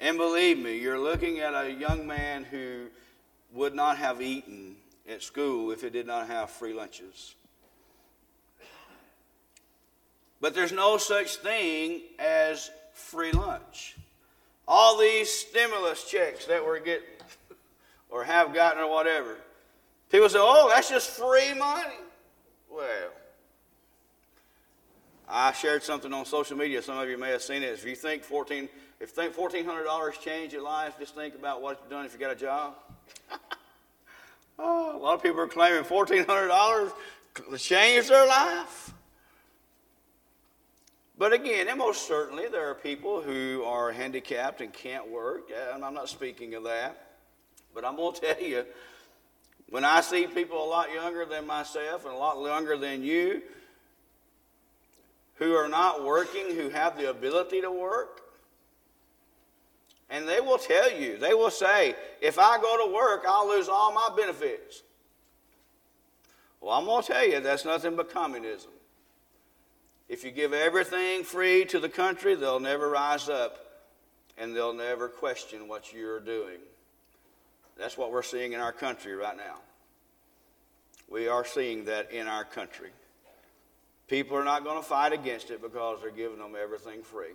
and 0.00 0.16
believe 0.16 0.58
me, 0.58 0.78
you're 0.78 0.98
looking 0.98 1.40
at 1.40 1.54
a 1.54 1.70
young 1.70 2.06
man 2.06 2.44
who 2.44 2.86
would 3.52 3.74
not 3.74 3.98
have 3.98 4.22
eaten 4.22 4.76
at 5.08 5.22
school 5.22 5.72
if 5.72 5.84
it 5.84 5.92
did 5.92 6.06
not 6.06 6.28
have 6.28 6.50
free 6.50 6.72
lunches. 6.72 7.34
But 10.40 10.54
there's 10.54 10.72
no 10.72 10.96
such 10.96 11.36
thing 11.36 12.00
as 12.18 12.70
free 12.94 13.32
lunch. 13.32 13.96
All 14.66 14.98
these 14.98 15.30
stimulus 15.30 16.08
checks 16.08 16.46
that 16.46 16.64
we're 16.64 16.80
getting 16.80 17.06
or 18.10 18.24
have 18.24 18.54
gotten 18.54 18.82
or 18.82 18.90
whatever 18.90 19.36
People 20.10 20.28
say, 20.28 20.38
oh, 20.40 20.68
that's 20.68 20.90
just 20.90 21.10
free 21.10 21.54
money. 21.54 21.94
Well, 22.68 23.10
I 25.28 25.52
shared 25.52 25.84
something 25.84 26.12
on 26.12 26.24
social 26.24 26.56
media. 26.56 26.82
Some 26.82 26.98
of 26.98 27.08
you 27.08 27.16
may 27.16 27.30
have 27.30 27.42
seen 27.42 27.62
it. 27.62 27.72
If 27.72 27.86
you 27.86 27.94
think 27.94 28.24
14, 28.24 28.68
if 28.98 29.10
think 29.10 29.36
$1,400 29.36 30.20
change 30.20 30.52
your 30.52 30.62
life, 30.62 30.98
just 30.98 31.14
think 31.14 31.36
about 31.36 31.62
what 31.62 31.80
you've 31.80 31.90
done 31.90 32.04
if 32.04 32.12
you 32.12 32.18
got 32.18 32.32
a 32.32 32.36
job. 32.36 32.74
oh, 34.58 34.96
a 34.96 34.98
lot 34.98 35.14
of 35.14 35.22
people 35.22 35.40
are 35.40 35.46
claiming 35.46 35.84
$1,400 35.84 36.92
changed 37.58 38.08
their 38.08 38.26
life. 38.26 38.92
But 41.20 41.34
again, 41.34 41.68
and 41.68 41.76
most 41.76 42.08
certainly 42.08 42.48
there 42.48 42.70
are 42.70 42.74
people 42.74 43.20
who 43.20 43.62
are 43.66 43.92
handicapped 43.92 44.62
and 44.62 44.72
can't 44.72 45.06
work. 45.10 45.50
And 45.74 45.84
I'm 45.84 45.92
not 45.92 46.08
speaking 46.08 46.54
of 46.54 46.64
that. 46.64 47.18
But 47.74 47.84
I'm 47.84 47.96
going 47.96 48.14
to 48.20 48.20
tell 48.22 48.42
you, 48.42 48.64
when 49.68 49.84
I 49.84 50.00
see 50.00 50.26
people 50.26 50.64
a 50.64 50.66
lot 50.66 50.90
younger 50.90 51.26
than 51.26 51.46
myself 51.46 52.06
and 52.06 52.14
a 52.14 52.16
lot 52.16 52.42
younger 52.42 52.78
than 52.78 53.04
you 53.04 53.42
who 55.34 55.52
are 55.52 55.68
not 55.68 56.06
working, 56.06 56.54
who 56.54 56.70
have 56.70 56.96
the 56.96 57.10
ability 57.10 57.60
to 57.60 57.70
work, 57.70 58.22
and 60.08 60.26
they 60.26 60.40
will 60.40 60.56
tell 60.56 60.90
you, 60.90 61.18
they 61.18 61.34
will 61.34 61.50
say, 61.50 61.96
if 62.22 62.38
I 62.38 62.58
go 62.58 62.86
to 62.86 62.94
work, 62.94 63.26
I'll 63.28 63.46
lose 63.46 63.68
all 63.68 63.92
my 63.92 64.08
benefits. 64.16 64.84
Well, 66.62 66.72
I'm 66.72 66.86
going 66.86 67.02
to 67.02 67.12
tell 67.12 67.28
you, 67.28 67.40
that's 67.40 67.66
nothing 67.66 67.94
but 67.94 68.10
communism. 68.10 68.70
If 70.10 70.24
you 70.24 70.32
give 70.32 70.52
everything 70.52 71.22
free 71.22 71.64
to 71.66 71.78
the 71.78 71.88
country, 71.88 72.34
they'll 72.34 72.58
never 72.58 72.90
rise 72.90 73.28
up 73.28 73.58
and 74.36 74.56
they'll 74.56 74.74
never 74.74 75.08
question 75.08 75.68
what 75.68 75.92
you're 75.92 76.18
doing. 76.18 76.58
That's 77.78 77.96
what 77.96 78.10
we're 78.10 78.24
seeing 78.24 78.52
in 78.52 78.58
our 78.58 78.72
country 78.72 79.14
right 79.14 79.36
now. 79.36 79.58
We 81.08 81.28
are 81.28 81.44
seeing 81.44 81.84
that 81.84 82.10
in 82.10 82.26
our 82.26 82.44
country. 82.44 82.90
People 84.08 84.36
are 84.36 84.42
not 84.42 84.64
going 84.64 84.82
to 84.82 84.82
fight 84.82 85.12
against 85.12 85.52
it 85.52 85.62
because 85.62 86.00
they're 86.02 86.10
giving 86.10 86.38
them 86.38 86.56
everything 86.60 87.04
free. 87.04 87.34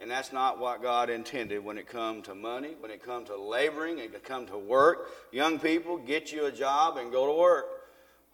And 0.00 0.10
that's 0.10 0.32
not 0.32 0.58
what 0.58 0.80
God 0.80 1.10
intended 1.10 1.62
when 1.62 1.76
it 1.76 1.88
comes 1.88 2.24
to 2.24 2.34
money, 2.34 2.74
when 2.80 2.90
it 2.90 3.04
comes 3.04 3.28
to 3.28 3.36
laboring, 3.36 4.00
and 4.00 4.14
it 4.14 4.24
comes 4.24 4.48
to 4.48 4.56
work. 4.56 5.10
Young 5.30 5.58
people, 5.58 5.98
get 5.98 6.32
you 6.32 6.46
a 6.46 6.52
job 6.52 6.96
and 6.96 7.12
go 7.12 7.26
to 7.26 7.38
work. 7.38 7.66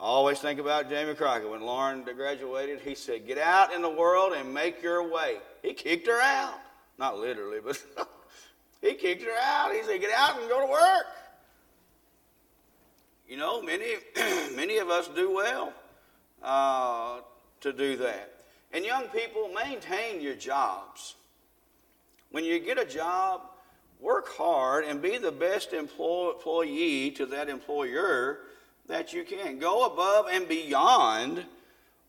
I 0.01 0.05
always 0.05 0.39
think 0.39 0.59
about 0.59 0.89
Jamie 0.89 1.15
Crockett. 1.15 1.51
When 1.51 1.61
Lauren 1.61 2.03
graduated, 2.05 2.81
he 2.81 2.95
said, 2.95 3.27
Get 3.27 3.37
out 3.37 3.75
in 3.75 3.83
the 3.83 3.91
world 3.91 4.33
and 4.33 4.55
make 4.55 4.83
your 4.83 5.07
way. 5.13 5.37
He 5.63 5.75
kicked 5.75 6.07
her 6.07 6.19
out. 6.19 6.59
Not 6.99 7.19
literally, 7.19 7.59
but 7.63 7.85
he 8.81 8.95
kicked 8.95 9.23
her 9.23 9.37
out. 9.39 9.75
He 9.75 9.83
said, 9.83 10.01
Get 10.01 10.11
out 10.17 10.41
and 10.41 10.49
go 10.49 10.65
to 10.65 10.73
work. 10.73 11.07
You 13.29 13.37
know, 13.37 13.61
many, 13.61 13.97
many 14.57 14.79
of 14.79 14.89
us 14.89 15.07
do 15.09 15.35
well 15.35 15.75
uh, 16.43 17.19
to 17.61 17.71
do 17.71 17.99
that. 17.99 18.33
And 18.73 18.87
young 18.87 19.05
people, 19.09 19.51
maintain 19.55 20.23
your 20.23 20.35
jobs. 20.35 21.17
When 22.31 22.47
you 22.47 22.59
get 22.59 22.79
a 22.79 22.87
job, 22.87 23.43
work 24.01 24.31
hard 24.31 24.87
and 24.87 25.03
be 25.03 25.19
the 25.19 25.33
best 25.33 25.75
employee 25.75 27.11
to 27.11 27.27
that 27.27 27.51
employer 27.51 28.39
that 28.91 29.13
you 29.13 29.25
can. 29.25 29.59
Go 29.59 29.87
above 29.87 30.27
and 30.31 30.47
beyond 30.47 31.45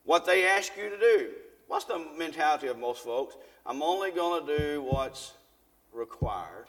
what 0.03 0.25
they 0.25 0.47
ask 0.47 0.75
you 0.75 0.89
to 0.89 0.97
do. 0.97 1.29
What's 1.67 1.85
the 1.85 2.05
mentality 2.17 2.67
of 2.67 2.77
most 2.77 3.03
folks? 3.03 3.35
I'm 3.65 3.81
only 3.81 4.11
going 4.11 4.45
to 4.45 4.57
do 4.57 4.81
what's 4.83 5.33
required. 5.93 6.65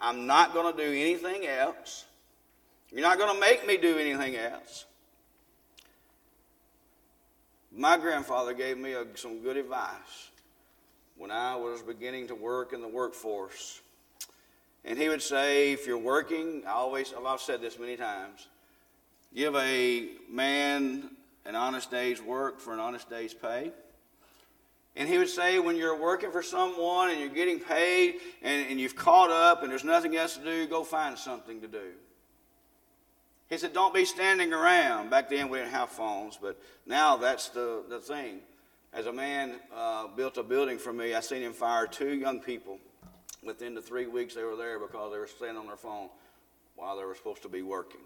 I'm 0.00 0.26
not 0.26 0.54
going 0.54 0.74
to 0.74 0.82
do 0.82 0.90
anything 0.90 1.46
else. 1.46 2.04
You're 2.92 3.02
not 3.02 3.18
going 3.18 3.34
to 3.34 3.40
make 3.40 3.66
me 3.66 3.76
do 3.76 3.98
anything 3.98 4.36
else. 4.36 4.84
My 7.76 7.96
grandfather 7.96 8.54
gave 8.54 8.78
me 8.78 8.92
a, 8.92 9.04
some 9.16 9.40
good 9.40 9.56
advice 9.56 10.30
when 11.16 11.30
I 11.30 11.56
was 11.56 11.82
beginning 11.82 12.28
to 12.28 12.34
work 12.34 12.72
in 12.72 12.80
the 12.80 12.88
workforce. 12.88 13.80
And 14.84 14.98
he 14.98 15.08
would 15.08 15.22
say, 15.22 15.72
if 15.72 15.86
you're 15.86 15.98
working, 15.98 16.62
I 16.66 16.72
always, 16.72 17.12
I've 17.26 17.40
said 17.40 17.60
this 17.60 17.78
many 17.78 17.96
times, 17.96 18.48
give 19.34 19.54
a 19.56 20.08
man 20.30 21.10
an 21.44 21.54
honest 21.54 21.90
day's 21.90 22.22
work 22.22 22.60
for 22.60 22.72
an 22.72 22.80
honest 22.80 23.08
day's 23.10 23.34
pay. 23.34 23.72
And 24.96 25.08
he 25.08 25.18
would 25.18 25.28
say, 25.28 25.58
when 25.58 25.76
you're 25.76 25.98
working 25.98 26.30
for 26.30 26.42
someone 26.42 27.10
and 27.10 27.18
you're 27.18 27.28
getting 27.28 27.58
paid 27.58 28.16
and, 28.42 28.66
and 28.70 28.80
you've 28.80 28.94
caught 28.94 29.30
up 29.30 29.62
and 29.62 29.70
there's 29.70 29.84
nothing 29.84 30.16
else 30.16 30.36
to 30.36 30.44
do, 30.44 30.66
go 30.68 30.84
find 30.84 31.18
something 31.18 31.60
to 31.62 31.68
do. 31.68 31.90
He 33.50 33.58
said, 33.58 33.72
Don't 33.72 33.92
be 33.92 34.04
standing 34.04 34.52
around. 34.52 35.10
Back 35.10 35.28
then 35.28 35.48
we 35.48 35.58
didn't 35.58 35.72
have 35.72 35.90
phones, 35.90 36.38
but 36.40 36.60
now 36.86 37.16
that's 37.16 37.48
the, 37.48 37.82
the 37.88 37.98
thing. 37.98 38.38
As 38.92 39.06
a 39.06 39.12
man 39.12 39.56
uh, 39.74 40.06
built 40.06 40.38
a 40.38 40.42
building 40.44 40.78
for 40.78 40.92
me, 40.92 41.14
I 41.14 41.20
seen 41.20 41.42
him 41.42 41.52
fire 41.52 41.86
two 41.86 42.14
young 42.14 42.40
people. 42.40 42.78
Within 43.42 43.74
the 43.74 43.82
three 43.82 44.06
weeks 44.06 44.34
they 44.34 44.44
were 44.44 44.56
there 44.56 44.78
because 44.78 45.12
they 45.12 45.18
were 45.18 45.26
standing 45.26 45.58
on 45.58 45.66
their 45.66 45.76
phone 45.76 46.08
while 46.76 46.96
they 46.96 47.04
were 47.04 47.14
supposed 47.14 47.42
to 47.42 47.48
be 47.48 47.62
working. 47.62 48.00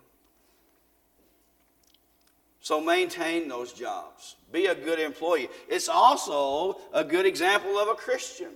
So 2.60 2.80
maintain 2.80 3.48
those 3.48 3.72
jobs. 3.72 4.36
Be 4.52 4.66
a 4.66 4.74
good 4.74 4.98
employee. 4.98 5.48
It's 5.68 5.88
also 5.88 6.78
a 6.92 7.04
good 7.04 7.26
example 7.26 7.78
of 7.78 7.88
a 7.88 7.94
Christian. 7.94 8.50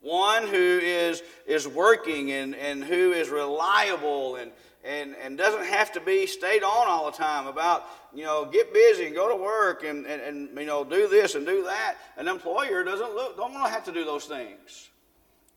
One 0.00 0.46
who 0.46 0.56
is, 0.82 1.22
is 1.46 1.66
working 1.66 2.30
and, 2.32 2.54
and 2.54 2.84
who 2.84 3.12
is 3.12 3.30
reliable 3.30 4.36
and, 4.36 4.52
and, 4.84 5.16
and 5.22 5.38
doesn't 5.38 5.64
have 5.64 5.92
to 5.92 6.00
be 6.00 6.26
stayed 6.26 6.62
on 6.62 6.88
all 6.88 7.10
the 7.10 7.16
time 7.16 7.46
about, 7.46 7.84
you 8.12 8.24
know, 8.24 8.44
get 8.44 8.74
busy 8.74 9.06
and 9.06 9.14
go 9.14 9.30
to 9.30 9.42
work 9.42 9.82
and, 9.82 10.04
and, 10.04 10.20
and 10.20 10.58
you 10.58 10.66
know, 10.66 10.84
do 10.84 11.08
this 11.08 11.36
and 11.36 11.46
do 11.46 11.64
that. 11.64 11.96
An 12.18 12.28
employer 12.28 12.84
doesn't 12.84 13.14
look, 13.14 13.38
don't 13.38 13.54
want 13.54 13.64
to 13.64 13.72
have 13.72 13.84
to 13.84 13.92
do 13.92 14.04
those 14.04 14.26
things. 14.26 14.90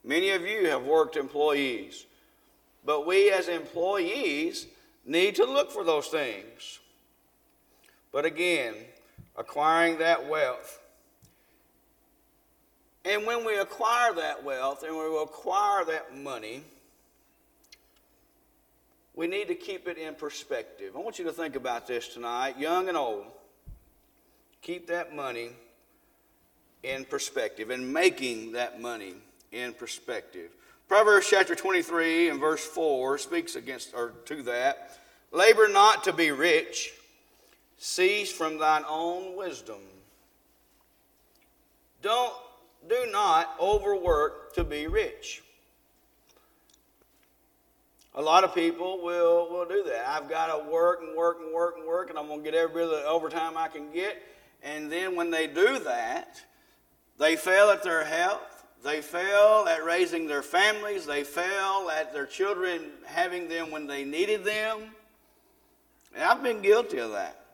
Many 0.03 0.29
of 0.29 0.43
you 0.43 0.67
have 0.69 0.83
worked 0.83 1.17
employees. 1.17 2.05
But 2.85 3.05
we 3.05 3.29
as 3.31 3.49
employees 3.49 4.65
need 5.05 5.35
to 5.35 5.45
look 5.45 5.71
for 5.71 5.83
those 5.83 6.07
things. 6.07 6.79
But 8.17 8.25
again, 8.25 8.73
acquiring 9.35 9.99
that 9.99 10.27
wealth. 10.27 10.79
And 13.05 13.27
when 13.27 13.45
we 13.45 13.59
acquire 13.59 14.11
that 14.15 14.43
wealth 14.43 14.81
and 14.81 14.97
we 14.97 15.21
acquire 15.21 15.85
that 15.85 16.17
money, 16.17 16.63
we 19.13 19.27
need 19.27 19.49
to 19.49 19.53
keep 19.53 19.87
it 19.87 19.99
in 19.99 20.15
perspective. 20.15 20.95
I 20.95 20.99
want 20.99 21.19
you 21.19 21.25
to 21.25 21.31
think 21.31 21.55
about 21.55 21.85
this 21.85 22.07
tonight, 22.07 22.57
young 22.57 22.89
and 22.89 22.97
old. 22.97 23.25
Keep 24.63 24.87
that 24.87 25.15
money 25.15 25.51
in 26.81 27.05
perspective 27.05 27.69
and 27.69 27.93
making 27.93 28.53
that 28.53 28.81
money 28.81 29.13
in 29.51 29.73
perspective. 29.73 30.49
Proverbs 30.87 31.27
chapter 31.29 31.53
23 31.53 32.29
and 32.29 32.39
verse 32.39 32.65
4 32.65 33.19
speaks 33.19 33.55
against 33.55 33.93
or 33.93 34.13
to 34.25 34.41
that. 34.41 34.97
Labor 35.31 35.67
not 35.67 36.03
to 36.05 36.13
be 36.13 36.31
rich, 36.31 36.96
cease 37.77 38.31
from 38.31 38.57
thine 38.57 38.83
own 38.87 39.35
wisdom. 39.35 39.79
Don't 42.01 42.33
do 42.87 43.07
not 43.11 43.55
overwork 43.59 44.53
to 44.53 44.63
be 44.63 44.87
rich. 44.87 45.43
A 48.15 48.21
lot 48.21 48.43
of 48.43 48.55
people 48.55 49.03
will, 49.03 49.47
will 49.49 49.65
do 49.65 49.83
that. 49.83 50.07
I've 50.07 50.27
got 50.27 50.47
to 50.47 50.71
work 50.71 51.01
and 51.01 51.15
work 51.15 51.37
and 51.39 51.53
work 51.53 51.75
and 51.77 51.85
work, 51.85 52.09
and 52.09 52.17
I'm 52.17 52.27
going 52.27 52.43
to 52.43 52.51
get 52.51 52.57
every 52.57 52.83
bit 52.83 53.05
overtime 53.05 53.55
I 53.55 53.67
can 53.67 53.91
get. 53.91 54.23
And 54.63 54.91
then 54.91 55.15
when 55.15 55.29
they 55.29 55.45
do 55.45 55.77
that, 55.79 56.41
they 57.19 57.35
fail 57.35 57.69
at 57.69 57.83
their 57.83 58.03
health. 58.03 58.65
They 58.83 59.01
fail 59.01 59.67
at 59.69 59.85
raising 59.85 60.27
their 60.27 60.41
families. 60.41 61.05
They 61.05 61.23
fail 61.23 61.91
at 61.93 62.11
their 62.11 62.25
children 62.25 62.89
having 63.05 63.49
them 63.49 63.69
when 63.69 63.85
they 63.85 64.03
needed 64.03 64.43
them. 64.43 64.95
And 66.15 66.23
I've 66.23 66.41
been 66.41 66.61
guilty 66.61 66.97
of 66.97 67.11
that. 67.11 67.46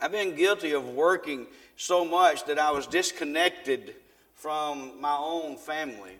I've 0.00 0.12
been 0.12 0.34
guilty 0.34 0.72
of 0.72 0.88
working 0.88 1.46
so 1.76 2.04
much 2.04 2.44
that 2.46 2.58
I 2.58 2.70
was 2.70 2.86
disconnected 2.86 3.94
from 4.34 5.00
my 5.00 5.16
own 5.16 5.56
family. 5.56 6.18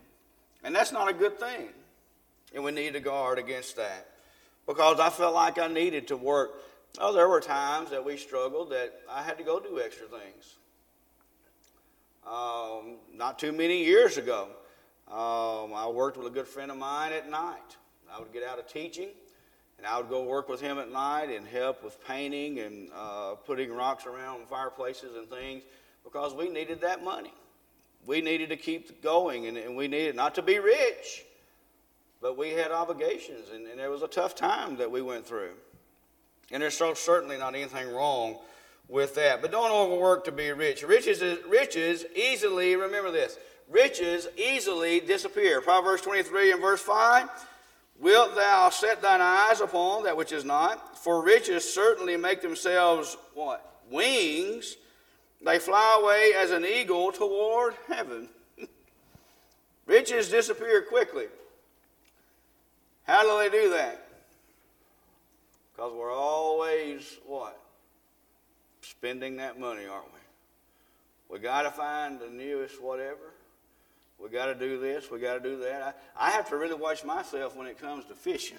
And 0.63 0.75
that's 0.75 0.93
not 0.93 1.09
a 1.11 1.13
good 1.13 1.39
thing. 1.39 1.69
And 2.55 2.65
we 2.65 2.71
need 2.71 2.93
to 2.95 3.01
guard 3.01 3.39
against 3.39 3.77
that 3.77 4.09
because 4.67 5.01
I 5.01 5.11
felt 5.11 5.35
like 5.35 5.59
I 5.59 5.69
needed 5.69 6.09
to 6.09 6.17
work. 6.17 6.63
Oh, 6.99 7.13
there 7.13 7.29
were 7.29 7.41
times 7.41 7.91
that 7.91 8.05
we 8.05 8.17
struggled 8.17 8.71
that 8.71 9.01
I 9.11 9.23
had 9.23 9.37
to 9.39 9.45
go 9.45 9.59
do 9.59 9.81
extra 9.81 10.07
things. 10.07 10.57
Um, 12.27 12.97
not 13.13 13.39
too 13.39 13.53
many 13.53 13.85
years 13.85 14.17
ago, 14.17 14.49
um, 15.09 15.75
I 15.75 15.87
worked 15.93 16.17
with 16.17 16.27
a 16.27 16.31
good 16.31 16.49
friend 16.49 16.71
of 16.71 16.79
mine 16.79 17.13
at 17.13 17.29
night. 17.29 17.77
I 18.11 18.21
would 18.21 18.33
get 18.33 18.45
out 18.45 18.59
of 18.59 18.67
teaching 18.69 19.09
and 19.79 19.87
I 19.87 19.99
would 19.99 20.09
go 20.09 20.23
work 20.23 20.49
with 20.49 20.61
him 20.61 20.79
at 20.79 20.91
night 20.91 21.31
and 21.31 21.47
help 21.47 21.83
with 21.83 22.03
painting 22.07 22.61
and 22.61 22.89
uh, 22.95 23.35
putting 23.35 23.73
rocks 23.73 24.07
around 24.07 24.47
fireplaces 24.49 25.17
and 25.17 25.29
things 25.29 25.63
because 26.05 26.35
we 26.35 26.49
needed 26.49 26.81
that 26.83 27.03
money. 27.03 27.33
We 28.07 28.21
needed 28.21 28.51
to 28.51 28.57
keep 28.57 29.03
going 29.03 29.47
and, 29.47 29.57
and 29.57 29.77
we 29.77 29.89
needed 29.89 30.15
not 30.15 30.35
to 30.37 30.43
be 30.43 30.59
rich, 30.59 31.25
but 32.21 32.37
we 32.37 32.51
had 32.51 32.71
obligations, 32.71 33.51
and, 33.53 33.67
and 33.67 33.79
there 33.79 33.91
was 33.91 34.03
a 34.03 34.09
tough 34.09 34.35
time 34.35 34.77
that 34.77 34.91
we 34.91 35.03
went 35.03 35.27
through. 35.27 35.53
And 36.51 36.63
there's 36.63 36.77
so 36.77 36.95
certainly 36.95 37.37
not 37.37 37.55
anything 37.55 37.93
wrong 37.93 38.39
with 38.89 39.15
that. 39.15 39.43
But 39.43 39.51
don't 39.51 39.71
overwork 39.71 40.25
to 40.27 40.33
be 40.33 40.51
rich. 40.53 40.83
Riches, 40.83 41.23
riches 41.49 42.05
easily, 42.15 42.77
remember 42.77 43.11
this, 43.11 43.39
riches 43.71 44.29
easily 44.37 45.01
disappear. 45.01 45.61
Proverbs 45.61 46.03
23 46.03 46.53
and 46.53 46.61
verse 46.61 46.83
5 46.83 47.29
Wilt 47.99 48.35
thou 48.35 48.71
set 48.71 49.01
thine 49.01 49.21
eyes 49.21 49.61
upon 49.61 50.05
that 50.05 50.17
which 50.17 50.33
is 50.33 50.45
not? 50.45 50.99
For 50.99 51.23
riches 51.23 51.73
certainly 51.73 52.17
make 52.17 52.43
themselves 52.43 53.17
what? 53.35 53.83
Wings. 53.91 54.77
They 55.45 55.59
fly 55.59 55.99
away 56.01 56.33
as 56.37 56.51
an 56.51 56.65
eagle 56.65 57.13
toward 57.13 57.75
heaven. 57.87 58.29
riches 59.87 60.31
disappear 60.31 60.83
quickly. 60.83 61.27
How 63.05 63.23
do 63.23 63.51
they 63.51 63.57
do 63.57 63.71
that? 63.71 64.07
Because 65.75 65.93
we're 65.93 66.15
always 66.15 67.19
what? 67.27 67.61
Spending 68.81 69.37
that 69.37 69.59
money, 69.59 69.87
aren't 69.87 70.13
we? 70.13 70.21
We 71.29 71.39
got 71.39 71.63
to 71.63 71.71
find 71.71 72.19
the 72.19 72.29
newest 72.29 72.83
whatever. 72.83 73.35
We 74.19 74.29
got 74.29 74.47
to 74.47 74.55
do 74.55 74.79
this. 74.79 75.11
We 75.11 75.19
got 75.19 75.35
to 75.35 75.41
do 75.41 75.59
that. 75.59 75.97
I, 76.17 76.29
I, 76.29 76.31
have 76.31 76.49
to 76.51 76.57
really 76.57 76.75
watch 76.75 77.05
myself 77.05 77.57
when 77.57 77.67
it 77.67 77.79
comes 77.79 78.05
to 78.07 78.15
fishing. 78.15 78.59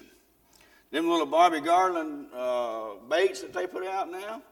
Them 0.90 1.08
little 1.08 1.26
Bobby 1.26 1.60
Garland 1.60 2.26
uh, 2.34 2.90
baits 3.08 3.40
that 3.40 3.52
they 3.52 3.66
put 3.66 3.84
out 3.84 4.10
now. 4.10 4.42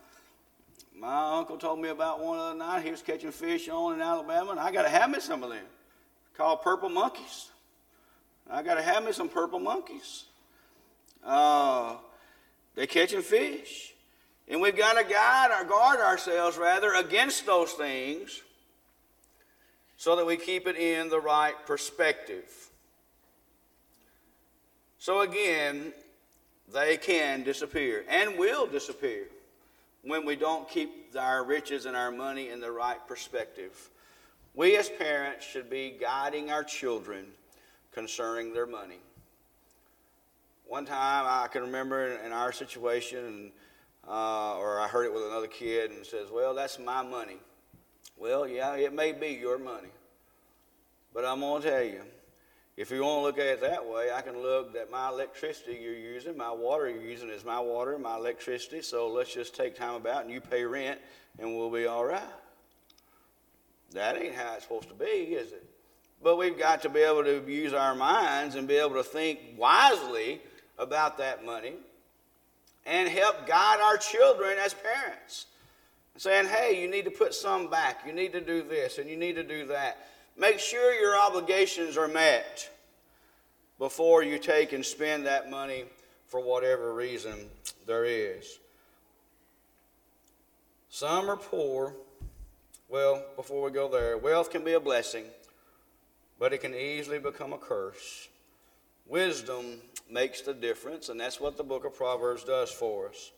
My 0.96 1.38
uncle 1.38 1.56
told 1.56 1.80
me 1.80 1.88
about 1.88 2.24
one 2.24 2.38
other 2.38 2.58
night. 2.58 2.84
He 2.84 2.90
was 2.90 3.02
catching 3.02 3.32
fish 3.32 3.68
on 3.68 3.94
in 3.94 4.00
Alabama, 4.00 4.52
and 4.52 4.60
I 4.60 4.70
got 4.72 4.82
to 4.82 4.88
have 4.88 5.10
me 5.10 5.20
some 5.20 5.42
of 5.42 5.50
them. 5.50 5.64
Called 6.36 6.62
purple 6.62 6.88
monkeys. 6.88 7.50
I 8.50 8.62
got 8.62 8.74
to 8.74 8.82
have 8.82 9.04
me 9.04 9.12
some 9.12 9.28
purple 9.28 9.60
monkeys. 9.60 10.24
Uh, 11.24 11.96
they're 12.74 12.86
catching 12.86 13.22
fish. 13.22 13.94
And 14.48 14.60
we've 14.60 14.76
got 14.76 14.98
to 14.98 15.04
guide 15.04 15.50
or 15.58 15.64
guard 15.64 16.00
ourselves, 16.00 16.58
rather, 16.58 16.94
against 16.94 17.46
those 17.46 17.72
things 17.72 18.42
so 19.96 20.16
that 20.16 20.26
we 20.26 20.36
keep 20.36 20.66
it 20.66 20.76
in 20.76 21.08
the 21.08 21.20
right 21.20 21.54
perspective. 21.66 22.70
So 24.98 25.20
again, 25.20 25.92
they 26.72 26.96
can 26.96 27.42
disappear 27.42 28.04
and 28.08 28.38
will 28.38 28.66
disappear 28.66 29.26
when 30.02 30.24
we 30.24 30.36
don't 30.36 30.68
keep 30.68 31.14
our 31.18 31.44
riches 31.44 31.86
and 31.86 31.96
our 31.96 32.10
money 32.10 32.48
in 32.50 32.60
the 32.60 32.70
right 32.70 33.06
perspective. 33.06 33.90
We 34.54 34.76
as 34.76 34.88
parents 34.88 35.44
should 35.44 35.68
be 35.68 35.96
guiding 36.00 36.50
our 36.50 36.64
children 36.64 37.26
concerning 37.92 38.52
their 38.52 38.66
money. 38.66 38.98
One 40.66 40.86
time 40.86 41.26
I 41.28 41.48
can 41.48 41.62
remember 41.62 42.16
in 42.24 42.32
our 42.32 42.52
situation, 42.52 43.52
uh, 44.08 44.56
or 44.56 44.80
I 44.80 44.88
heard 44.88 45.04
it 45.04 45.12
with 45.12 45.24
another 45.24 45.46
kid, 45.46 45.90
and 45.90 46.04
says, 46.04 46.30
"Well, 46.30 46.54
that's 46.54 46.78
my 46.78 47.02
money." 47.02 47.38
Well, 48.16 48.46
yeah, 48.48 48.74
it 48.76 48.92
may 48.92 49.12
be 49.12 49.28
your 49.28 49.58
money, 49.58 49.88
but 51.12 51.24
I'm 51.24 51.40
gonna 51.40 51.62
tell 51.62 51.82
you, 51.82 52.02
if 52.76 52.90
you 52.90 53.02
want 53.02 53.18
to 53.18 53.22
look 53.22 53.38
at 53.38 53.46
it 53.46 53.60
that 53.60 53.86
way, 53.86 54.10
I 54.12 54.20
can 54.20 54.42
look 54.42 54.74
at 54.74 54.90
my 54.90 55.08
electricity 55.08 55.78
you're 55.80 55.94
using, 55.94 56.36
my 56.36 56.50
water 56.50 56.90
you're 56.90 57.02
using 57.02 57.28
is 57.28 57.44
my 57.44 57.60
water, 57.60 57.98
my 57.98 58.16
electricity. 58.16 58.82
So 58.82 59.08
let's 59.08 59.32
just 59.32 59.54
take 59.54 59.76
time 59.76 59.94
about 59.94 60.24
and 60.24 60.32
you 60.32 60.40
pay 60.40 60.64
rent, 60.64 60.98
and 61.38 61.56
we'll 61.56 61.70
be 61.70 61.86
all 61.86 62.04
right. 62.04 62.22
That 63.92 64.20
ain't 64.20 64.34
how 64.34 64.54
it's 64.54 64.64
supposed 64.64 64.88
to 64.88 64.94
be, 64.94 65.04
is 65.06 65.52
it? 65.52 65.64
But 66.20 66.36
we've 66.36 66.58
got 66.58 66.82
to 66.82 66.88
be 66.88 67.00
able 67.00 67.22
to 67.22 67.44
use 67.46 67.72
our 67.72 67.94
minds 67.94 68.56
and 68.56 68.66
be 68.66 68.74
able 68.74 68.94
to 68.94 69.04
think 69.04 69.38
wisely 69.56 70.40
about 70.76 71.18
that 71.18 71.44
money 71.44 71.74
and 72.86 73.08
help 73.08 73.46
guide 73.46 73.80
our 73.80 73.96
children 73.96 74.56
as 74.58 74.74
parents. 74.74 75.46
Saying, 76.16 76.46
hey, 76.46 76.80
you 76.80 76.88
need 76.88 77.04
to 77.06 77.10
put 77.10 77.34
some 77.34 77.68
back, 77.68 78.02
you 78.06 78.12
need 78.12 78.32
to 78.32 78.40
do 78.40 78.62
this, 78.62 78.98
and 78.98 79.10
you 79.10 79.16
need 79.16 79.34
to 79.34 79.42
do 79.42 79.66
that. 79.66 80.06
Make 80.36 80.58
sure 80.58 80.94
your 80.94 81.18
obligations 81.18 81.96
are 81.96 82.08
met 82.08 82.70
before 83.78 84.22
you 84.22 84.38
take 84.38 84.72
and 84.72 84.84
spend 84.84 85.26
that 85.26 85.50
money 85.50 85.84
for 86.28 86.40
whatever 86.40 86.94
reason 86.94 87.34
there 87.86 88.04
is. 88.04 88.58
Some 90.88 91.28
are 91.28 91.36
poor. 91.36 91.94
Well, 92.88 93.24
before 93.34 93.64
we 93.64 93.72
go 93.72 93.88
there, 93.88 94.16
wealth 94.16 94.50
can 94.50 94.62
be 94.62 94.74
a 94.74 94.80
blessing, 94.80 95.24
but 96.38 96.52
it 96.52 96.58
can 96.58 96.74
easily 96.74 97.18
become 97.18 97.52
a 97.52 97.58
curse. 97.58 98.28
Wisdom 99.06 99.80
makes 100.08 100.42
the 100.42 100.54
difference, 100.54 101.08
and 101.08 101.18
that's 101.18 101.40
what 101.40 101.56
the 101.56 101.64
book 101.64 101.84
of 101.84 101.96
Proverbs 101.96 102.44
does 102.44 102.70
for 102.70 103.08
us. 103.08 103.32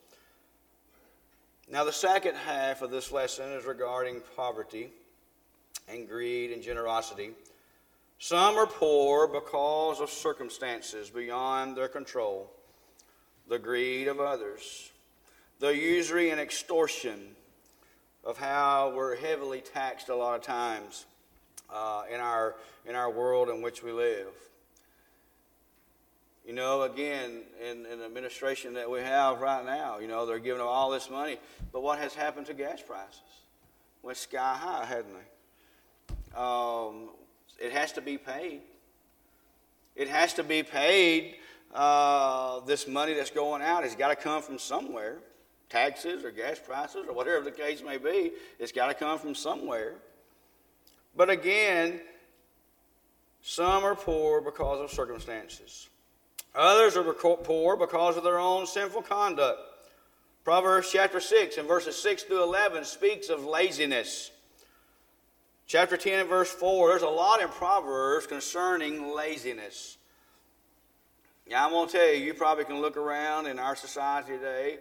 Now, 1.68 1.82
the 1.82 1.92
second 1.92 2.36
half 2.36 2.80
of 2.80 2.92
this 2.92 3.10
lesson 3.10 3.50
is 3.50 3.64
regarding 3.64 4.22
poverty 4.36 4.90
and 5.88 6.08
greed 6.08 6.52
and 6.52 6.62
generosity. 6.62 7.30
Some 8.20 8.56
are 8.56 8.68
poor 8.68 9.26
because 9.26 10.00
of 10.00 10.08
circumstances 10.08 11.10
beyond 11.10 11.76
their 11.76 11.88
control, 11.88 12.52
the 13.48 13.58
greed 13.58 14.06
of 14.06 14.20
others, 14.20 14.92
the 15.58 15.76
usury 15.76 16.30
and 16.30 16.40
extortion 16.40 17.34
of 18.24 18.38
how 18.38 18.92
we're 18.94 19.16
heavily 19.16 19.60
taxed 19.60 20.08
a 20.08 20.14
lot 20.14 20.36
of 20.36 20.42
times 20.42 21.04
uh, 21.68 22.04
in, 22.08 22.20
our, 22.20 22.54
in 22.86 22.94
our 22.94 23.10
world 23.10 23.48
in 23.48 23.60
which 23.60 23.82
we 23.82 23.90
live. 23.90 24.28
You 26.46 26.52
know, 26.52 26.82
again, 26.82 27.42
in, 27.60 27.84
in 27.86 27.98
the 27.98 28.04
administration 28.04 28.74
that 28.74 28.88
we 28.88 29.00
have 29.00 29.40
right 29.40 29.66
now, 29.66 29.98
you 29.98 30.06
know, 30.06 30.26
they're 30.26 30.38
giving 30.38 30.58
them 30.58 30.68
all 30.68 30.90
this 30.90 31.10
money. 31.10 31.38
But 31.72 31.82
what 31.82 31.98
has 31.98 32.14
happened 32.14 32.46
to 32.46 32.54
gas 32.54 32.80
prices? 32.80 33.20
Went 34.02 34.16
sky 34.16 34.54
high, 34.54 34.84
hadn't 34.84 35.12
they? 35.12 36.38
Um, 36.38 37.08
it 37.58 37.72
has 37.72 37.90
to 37.92 38.00
be 38.00 38.16
paid. 38.16 38.60
It 39.96 40.06
has 40.06 40.34
to 40.34 40.44
be 40.44 40.62
paid. 40.62 41.34
Uh, 41.74 42.60
this 42.60 42.86
money 42.86 43.14
that's 43.14 43.30
going 43.30 43.60
out 43.60 43.82
has 43.82 43.96
got 43.96 44.08
to 44.08 44.16
come 44.16 44.40
from 44.40 44.60
somewhere 44.60 45.18
taxes 45.68 46.24
or 46.24 46.30
gas 46.30 46.60
prices 46.64 47.06
or 47.08 47.12
whatever 47.12 47.42
the 47.42 47.50
case 47.50 47.82
may 47.82 47.98
be. 47.98 48.30
It's 48.60 48.70
got 48.70 48.86
to 48.86 48.94
come 48.94 49.18
from 49.18 49.34
somewhere. 49.34 49.94
But 51.16 51.28
again, 51.28 52.00
some 53.42 53.82
are 53.82 53.96
poor 53.96 54.40
because 54.40 54.80
of 54.80 54.92
circumstances. 54.92 55.88
Others 56.56 56.96
are 56.96 57.12
poor 57.12 57.76
because 57.76 58.16
of 58.16 58.24
their 58.24 58.38
own 58.38 58.66
sinful 58.66 59.02
conduct. 59.02 59.60
Proverbs 60.42 60.90
chapter 60.90 61.20
6 61.20 61.58
and 61.58 61.68
verses 61.68 62.00
6 62.00 62.22
through 62.22 62.42
11 62.42 62.84
speaks 62.84 63.28
of 63.28 63.44
laziness. 63.44 64.30
Chapter 65.66 65.96
10 65.96 66.20
and 66.20 66.28
verse 66.28 66.50
4, 66.50 66.90
there's 66.90 67.02
a 67.02 67.08
lot 67.08 67.42
in 67.42 67.48
Proverbs 67.48 68.26
concerning 68.26 69.12
laziness. 69.12 69.98
Now, 71.50 71.66
I'm 71.66 71.72
going 71.72 71.88
to 71.88 71.92
tell 71.92 72.06
you, 72.06 72.24
you 72.24 72.34
probably 72.34 72.64
can 72.64 72.80
look 72.80 72.96
around 72.96 73.46
in 73.46 73.58
our 73.58 73.76
society 73.76 74.32
today, 74.32 74.78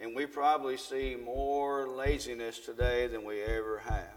and 0.00 0.14
we 0.14 0.26
probably 0.26 0.76
see 0.76 1.16
more 1.16 1.88
laziness 1.88 2.58
today 2.58 3.06
than 3.06 3.24
we 3.24 3.42
ever 3.42 3.82
have. 3.84 4.14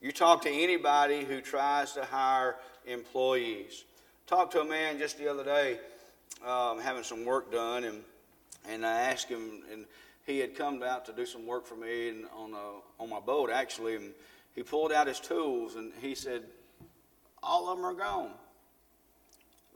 You 0.00 0.12
talk 0.12 0.42
to 0.42 0.50
anybody 0.50 1.24
who 1.24 1.40
tries 1.40 1.92
to 1.92 2.04
hire 2.04 2.56
employees. 2.86 3.84
Talked 4.26 4.52
to 4.52 4.60
a 4.60 4.64
man 4.64 4.98
just 4.98 5.18
the 5.18 5.28
other 5.28 5.44
day, 5.44 5.78
um, 6.44 6.80
having 6.80 7.04
some 7.04 7.24
work 7.24 7.52
done, 7.52 7.84
and, 7.84 8.02
and 8.68 8.84
I 8.84 9.02
asked 9.02 9.28
him, 9.28 9.62
and 9.72 9.84
he 10.26 10.40
had 10.40 10.56
come 10.56 10.82
out 10.82 11.06
to 11.06 11.12
do 11.12 11.24
some 11.24 11.46
work 11.46 11.64
for 11.64 11.76
me 11.76 12.08
and 12.08 12.24
on, 12.36 12.52
a, 12.52 13.02
on 13.02 13.08
my 13.08 13.20
boat, 13.20 13.50
actually, 13.52 13.94
and 13.94 14.12
he 14.56 14.64
pulled 14.64 14.90
out 14.90 15.06
his 15.06 15.20
tools 15.20 15.76
and 15.76 15.92
he 16.00 16.16
said, 16.16 16.42
All 17.40 17.68
of 17.68 17.78
them 17.78 17.86
are 17.86 17.94
gone. 17.94 18.32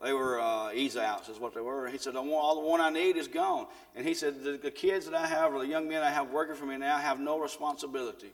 They 0.03 0.11
were 0.11 0.41
uh, 0.41 0.73
ease 0.73 0.97
outs, 0.97 1.29
is 1.29 1.39
what 1.39 1.53
they 1.53 1.61
were. 1.61 1.87
He 1.87 1.97
said, 1.97 2.17
All 2.17 2.55
the 2.55 2.67
one 2.67 2.81
I 2.81 2.89
need 2.89 3.15
is 3.15 3.29
gone. 3.29 3.67
And 3.95 4.05
he 4.05 4.13
said, 4.13 4.43
the, 4.43 4.57
the 4.57 4.71
kids 4.71 5.05
that 5.05 5.15
I 5.15 5.27
have, 5.27 5.53
or 5.53 5.59
the 5.59 5.67
young 5.67 5.87
men 5.87 6.03
I 6.03 6.09
have 6.09 6.29
working 6.29 6.55
for 6.55 6.65
me 6.65 6.75
now, 6.75 6.97
have 6.97 7.21
no 7.21 7.39
responsibility. 7.39 8.33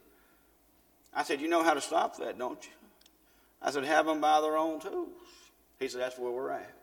I 1.13 1.21
said, 1.21 1.41
You 1.41 1.47
know 1.47 1.61
how 1.61 1.75
to 1.75 1.81
stop 1.81 2.17
that, 2.17 2.39
don't 2.39 2.63
you? 2.63 2.71
I 3.61 3.69
said, 3.69 3.83
Have 3.83 4.07
them 4.07 4.19
buy 4.19 4.41
their 4.41 4.57
own 4.57 4.79
tools. 4.79 5.09
He 5.79 5.87
said, 5.87 6.01
That's 6.01 6.17
where 6.17 6.31
we're 6.31 6.51
at. 6.51 6.73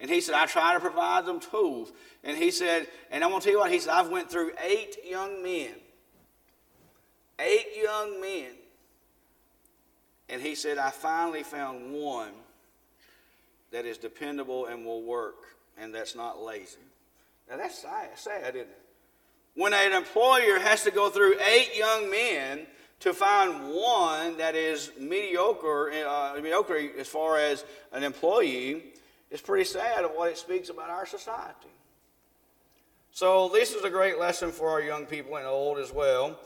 And 0.00 0.10
he 0.10 0.20
said, 0.20 0.34
I 0.34 0.46
try 0.46 0.74
to 0.74 0.80
provide 0.80 1.24
them 1.24 1.40
tools. 1.40 1.92
And 2.24 2.36
he 2.36 2.50
said, 2.50 2.88
and 3.12 3.22
I'm 3.22 3.30
to 3.30 3.40
tell 3.40 3.52
you 3.52 3.60
what, 3.60 3.70
he 3.70 3.78
said, 3.78 3.92
I've 3.92 4.10
went 4.10 4.28
through 4.28 4.50
eight 4.66 4.98
young 5.08 5.42
men 5.42 5.70
eight 7.38 7.66
young 7.80 8.20
men. 8.20 8.50
And 10.28 10.40
he 10.40 10.54
said, 10.54 10.78
I 10.78 10.90
finally 10.90 11.42
found 11.42 11.92
one 11.92 12.32
that 13.70 13.84
is 13.84 13.98
dependable 13.98 14.66
and 14.66 14.84
will 14.84 15.02
work, 15.02 15.36
and 15.78 15.94
that's 15.94 16.14
not 16.14 16.42
lazy. 16.42 16.78
Now 17.48 17.58
that's 17.58 17.78
sad, 17.78 18.10
sad 18.16 18.54
isn't 18.56 18.68
it? 18.68 18.80
When 19.54 19.72
an 19.72 19.92
employer 19.92 20.58
has 20.58 20.82
to 20.84 20.90
go 20.90 21.10
through 21.10 21.36
eight 21.40 21.76
young 21.76 22.10
men 22.10 22.66
to 23.04 23.12
find 23.12 23.68
one 23.68 24.38
that 24.38 24.54
is 24.54 24.90
mediocre, 24.98 25.92
uh, 25.92 26.32
mediocre 26.36 26.88
as 26.98 27.06
far 27.06 27.36
as 27.36 27.62
an 27.92 28.02
employee, 28.02 28.82
is 29.30 29.42
pretty 29.42 29.64
sad 29.64 30.06
of 30.06 30.12
what 30.12 30.30
it 30.30 30.38
speaks 30.38 30.70
about 30.70 30.88
our 30.88 31.04
society. 31.04 31.68
So 33.12 33.50
this 33.50 33.74
is 33.74 33.84
a 33.84 33.90
great 33.90 34.18
lesson 34.18 34.52
for 34.52 34.70
our 34.70 34.80
young 34.80 35.04
people 35.04 35.36
and 35.36 35.46
old 35.46 35.76
as 35.76 35.92
well. 35.92 36.38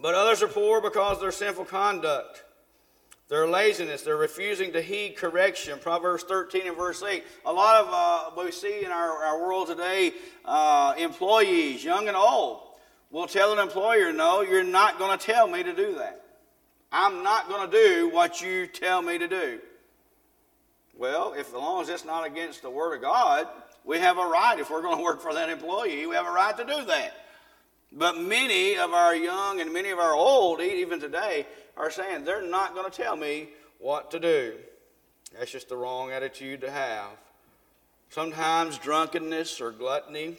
But 0.00 0.14
others 0.14 0.40
are 0.40 0.48
poor 0.48 0.80
because 0.80 1.16
of 1.16 1.22
their 1.22 1.32
sinful 1.32 1.64
conduct, 1.64 2.44
their 3.28 3.48
laziness, 3.48 4.02
they're 4.02 4.16
refusing 4.16 4.72
to 4.72 4.80
heed 4.80 5.16
correction. 5.16 5.80
Proverbs 5.80 6.22
13 6.22 6.68
and 6.68 6.76
verse 6.76 7.02
8. 7.02 7.24
A 7.44 7.52
lot 7.52 7.80
of 7.80 7.88
uh, 7.90 8.30
what 8.34 8.46
we 8.46 8.52
see 8.52 8.84
in 8.84 8.92
our, 8.92 9.24
our 9.24 9.40
world 9.40 9.66
today, 9.66 10.12
uh, 10.44 10.94
employees, 10.96 11.82
young 11.82 12.06
and 12.06 12.16
old, 12.16 12.65
will 13.10 13.26
tell 13.26 13.52
an 13.52 13.58
employer, 13.58 14.12
No, 14.12 14.42
you're 14.42 14.64
not 14.64 14.98
going 14.98 15.16
to 15.16 15.24
tell 15.24 15.46
me 15.46 15.62
to 15.62 15.74
do 15.74 15.94
that. 15.96 16.22
I'm 16.92 17.22
not 17.22 17.48
going 17.48 17.70
to 17.70 17.76
do 17.76 18.10
what 18.10 18.40
you 18.40 18.66
tell 18.66 19.02
me 19.02 19.18
to 19.18 19.28
do. 19.28 19.60
Well, 20.96 21.34
if 21.34 21.48
as 21.48 21.52
long 21.52 21.82
as 21.82 21.88
it's 21.88 22.04
not 22.04 22.26
against 22.26 22.62
the 22.62 22.70
Word 22.70 22.94
of 22.94 23.02
God, 23.02 23.46
we 23.84 23.98
have 23.98 24.18
a 24.18 24.26
right, 24.26 24.58
if 24.58 24.70
we're 24.70 24.82
going 24.82 24.96
to 24.96 25.02
work 25.02 25.20
for 25.20 25.34
that 25.34 25.48
employee, 25.48 26.06
we 26.06 26.14
have 26.14 26.26
a 26.26 26.30
right 26.30 26.56
to 26.56 26.64
do 26.64 26.84
that. 26.86 27.12
But 27.92 28.18
many 28.18 28.76
of 28.76 28.92
our 28.92 29.14
young 29.14 29.60
and 29.60 29.72
many 29.72 29.90
of 29.90 29.98
our 29.98 30.14
old, 30.14 30.60
even 30.60 30.98
today, 31.00 31.46
are 31.76 31.90
saying 31.90 32.24
they're 32.24 32.46
not 32.46 32.74
going 32.74 32.90
to 32.90 32.96
tell 32.96 33.16
me 33.16 33.48
what 33.78 34.10
to 34.10 34.18
do. 34.20 34.54
That's 35.38 35.50
just 35.50 35.68
the 35.68 35.76
wrong 35.76 36.10
attitude 36.10 36.62
to 36.62 36.70
have. 36.70 37.10
Sometimes 38.10 38.78
drunkenness 38.78 39.60
or 39.60 39.70
gluttony, 39.70 40.38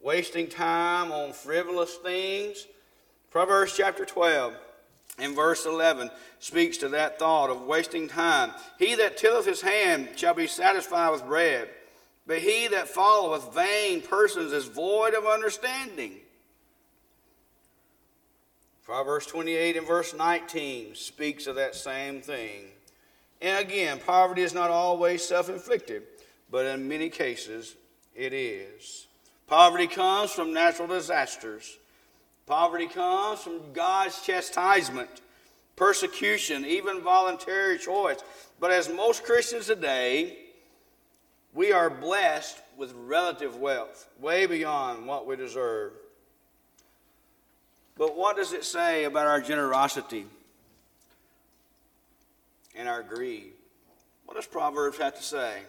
wasting 0.00 0.48
time 0.48 1.12
on 1.12 1.32
frivolous 1.32 1.94
things. 1.96 2.66
Proverbs 3.30 3.74
chapter 3.76 4.04
12 4.04 4.54
and 5.18 5.34
verse 5.34 5.66
11 5.66 6.10
speaks 6.38 6.76
to 6.78 6.88
that 6.90 7.18
thought 7.18 7.50
of 7.50 7.62
wasting 7.62 8.08
time. 8.08 8.52
He 8.78 8.94
that 8.96 9.16
tilleth 9.16 9.46
his 9.46 9.60
hand 9.60 10.10
shall 10.16 10.34
be 10.34 10.46
satisfied 10.46 11.10
with 11.10 11.26
bread, 11.26 11.68
but 12.26 12.38
he 12.38 12.68
that 12.68 12.88
followeth 12.88 13.54
vain 13.54 14.02
persons 14.02 14.52
is 14.52 14.66
void 14.66 15.14
of 15.14 15.26
understanding. 15.26 16.16
Proverbs 18.84 19.26
28 19.26 19.76
and 19.76 19.86
verse 19.86 20.14
19 20.14 20.94
speaks 20.94 21.46
of 21.46 21.56
that 21.56 21.74
same 21.74 22.20
thing. 22.20 22.66
And 23.42 23.58
again, 23.58 23.98
poverty 23.98 24.42
is 24.42 24.54
not 24.54 24.70
always 24.70 25.24
self 25.24 25.48
inflicted, 25.48 26.04
but 26.50 26.66
in 26.66 26.86
many 26.88 27.08
cases 27.08 27.74
it 28.14 28.32
is. 28.32 29.06
Poverty 29.46 29.86
comes 29.86 30.32
from 30.32 30.52
natural 30.52 30.88
disasters. 30.88 31.78
Poverty 32.46 32.86
comes 32.86 33.40
from 33.40 33.72
God's 33.72 34.20
chastisement, 34.22 35.10
persecution, 35.76 36.64
even 36.64 37.00
voluntary 37.00 37.78
choice. 37.78 38.18
But 38.58 38.70
as 38.70 38.88
most 38.88 39.24
Christians 39.24 39.66
today, 39.66 40.38
we 41.54 41.72
are 41.72 41.88
blessed 41.88 42.60
with 42.76 42.92
relative 42.94 43.56
wealth, 43.56 44.08
way 44.20 44.46
beyond 44.46 45.06
what 45.06 45.26
we 45.26 45.36
deserve. 45.36 45.92
But 47.96 48.16
what 48.16 48.36
does 48.36 48.52
it 48.52 48.64
say 48.64 49.04
about 49.04 49.26
our 49.26 49.40
generosity 49.40 50.26
and 52.74 52.88
our 52.88 53.02
greed? 53.02 53.52
What 54.26 54.34
does 54.34 54.46
Proverbs 54.46 54.98
have 54.98 55.16
to 55.16 55.22
say? 55.22 55.60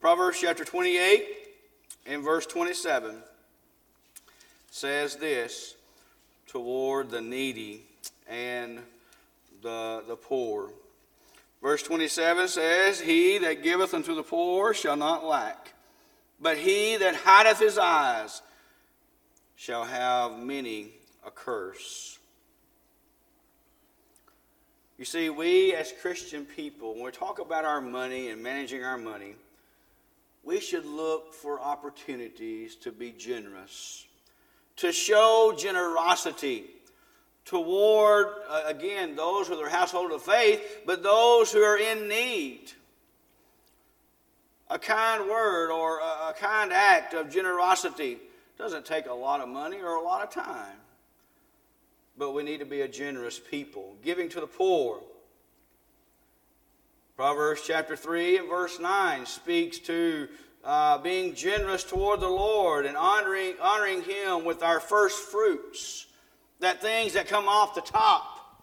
Proverbs 0.00 0.38
chapter 0.40 0.64
28 0.64 1.37
and 2.08 2.24
verse 2.24 2.46
27 2.46 3.16
says 4.70 5.16
this 5.16 5.76
toward 6.46 7.10
the 7.10 7.20
needy 7.20 7.84
and 8.26 8.80
the, 9.62 10.02
the 10.08 10.16
poor. 10.16 10.70
Verse 11.62 11.82
27 11.82 12.48
says, 12.48 13.00
He 13.00 13.38
that 13.38 13.62
giveth 13.62 13.92
unto 13.92 14.14
the 14.14 14.22
poor 14.22 14.72
shall 14.72 14.96
not 14.96 15.24
lack, 15.24 15.74
but 16.40 16.56
he 16.56 16.96
that 16.96 17.14
hideth 17.14 17.58
his 17.58 17.76
eyes 17.76 18.40
shall 19.56 19.84
have 19.84 20.38
many 20.38 20.92
a 21.26 21.30
curse. 21.30 22.18
You 24.96 25.04
see, 25.04 25.30
we 25.30 25.74
as 25.74 25.92
Christian 26.00 26.44
people, 26.44 26.94
when 26.94 27.04
we 27.04 27.10
talk 27.10 27.38
about 27.38 27.64
our 27.64 27.80
money 27.80 28.30
and 28.30 28.42
managing 28.42 28.82
our 28.82 28.98
money, 28.98 29.34
we 30.48 30.60
should 30.60 30.86
look 30.86 31.34
for 31.34 31.60
opportunities 31.60 32.74
to 32.74 32.90
be 32.90 33.10
generous, 33.10 34.06
to 34.76 34.90
show 34.92 35.54
generosity 35.58 36.64
toward, 37.44 38.28
uh, 38.48 38.62
again, 38.64 39.14
those 39.14 39.50
with 39.50 39.58
their 39.58 39.68
household 39.68 40.10
of 40.10 40.22
faith, 40.22 40.80
but 40.86 41.02
those 41.02 41.52
who 41.52 41.60
are 41.60 41.76
in 41.76 42.08
need. 42.08 42.72
A 44.70 44.78
kind 44.78 45.28
word 45.28 45.70
or 45.70 45.98
a, 45.98 46.30
a 46.30 46.34
kind 46.38 46.72
act 46.72 47.12
of 47.12 47.30
generosity 47.30 48.16
doesn't 48.56 48.86
take 48.86 49.06
a 49.06 49.12
lot 49.12 49.42
of 49.42 49.50
money 49.50 49.82
or 49.82 49.96
a 49.96 50.02
lot 50.02 50.22
of 50.22 50.30
time. 50.30 50.76
But 52.16 52.32
we 52.32 52.42
need 52.42 52.60
to 52.60 52.66
be 52.66 52.80
a 52.80 52.88
generous 52.88 53.38
people, 53.38 53.96
giving 54.02 54.30
to 54.30 54.40
the 54.40 54.46
poor. 54.46 55.00
Proverbs 57.18 57.62
chapter 57.66 57.96
3 57.96 58.38
and 58.38 58.48
verse 58.48 58.78
9 58.78 59.26
speaks 59.26 59.80
to 59.80 60.28
uh, 60.62 60.98
being 60.98 61.34
generous 61.34 61.82
toward 61.82 62.20
the 62.20 62.28
Lord 62.28 62.86
and 62.86 62.96
honoring, 62.96 63.54
honoring 63.60 64.02
Him 64.02 64.44
with 64.44 64.62
our 64.62 64.78
first 64.78 65.18
fruits, 65.24 66.06
that 66.60 66.80
things 66.80 67.14
that 67.14 67.26
come 67.26 67.48
off 67.48 67.74
the 67.74 67.80
top. 67.80 68.62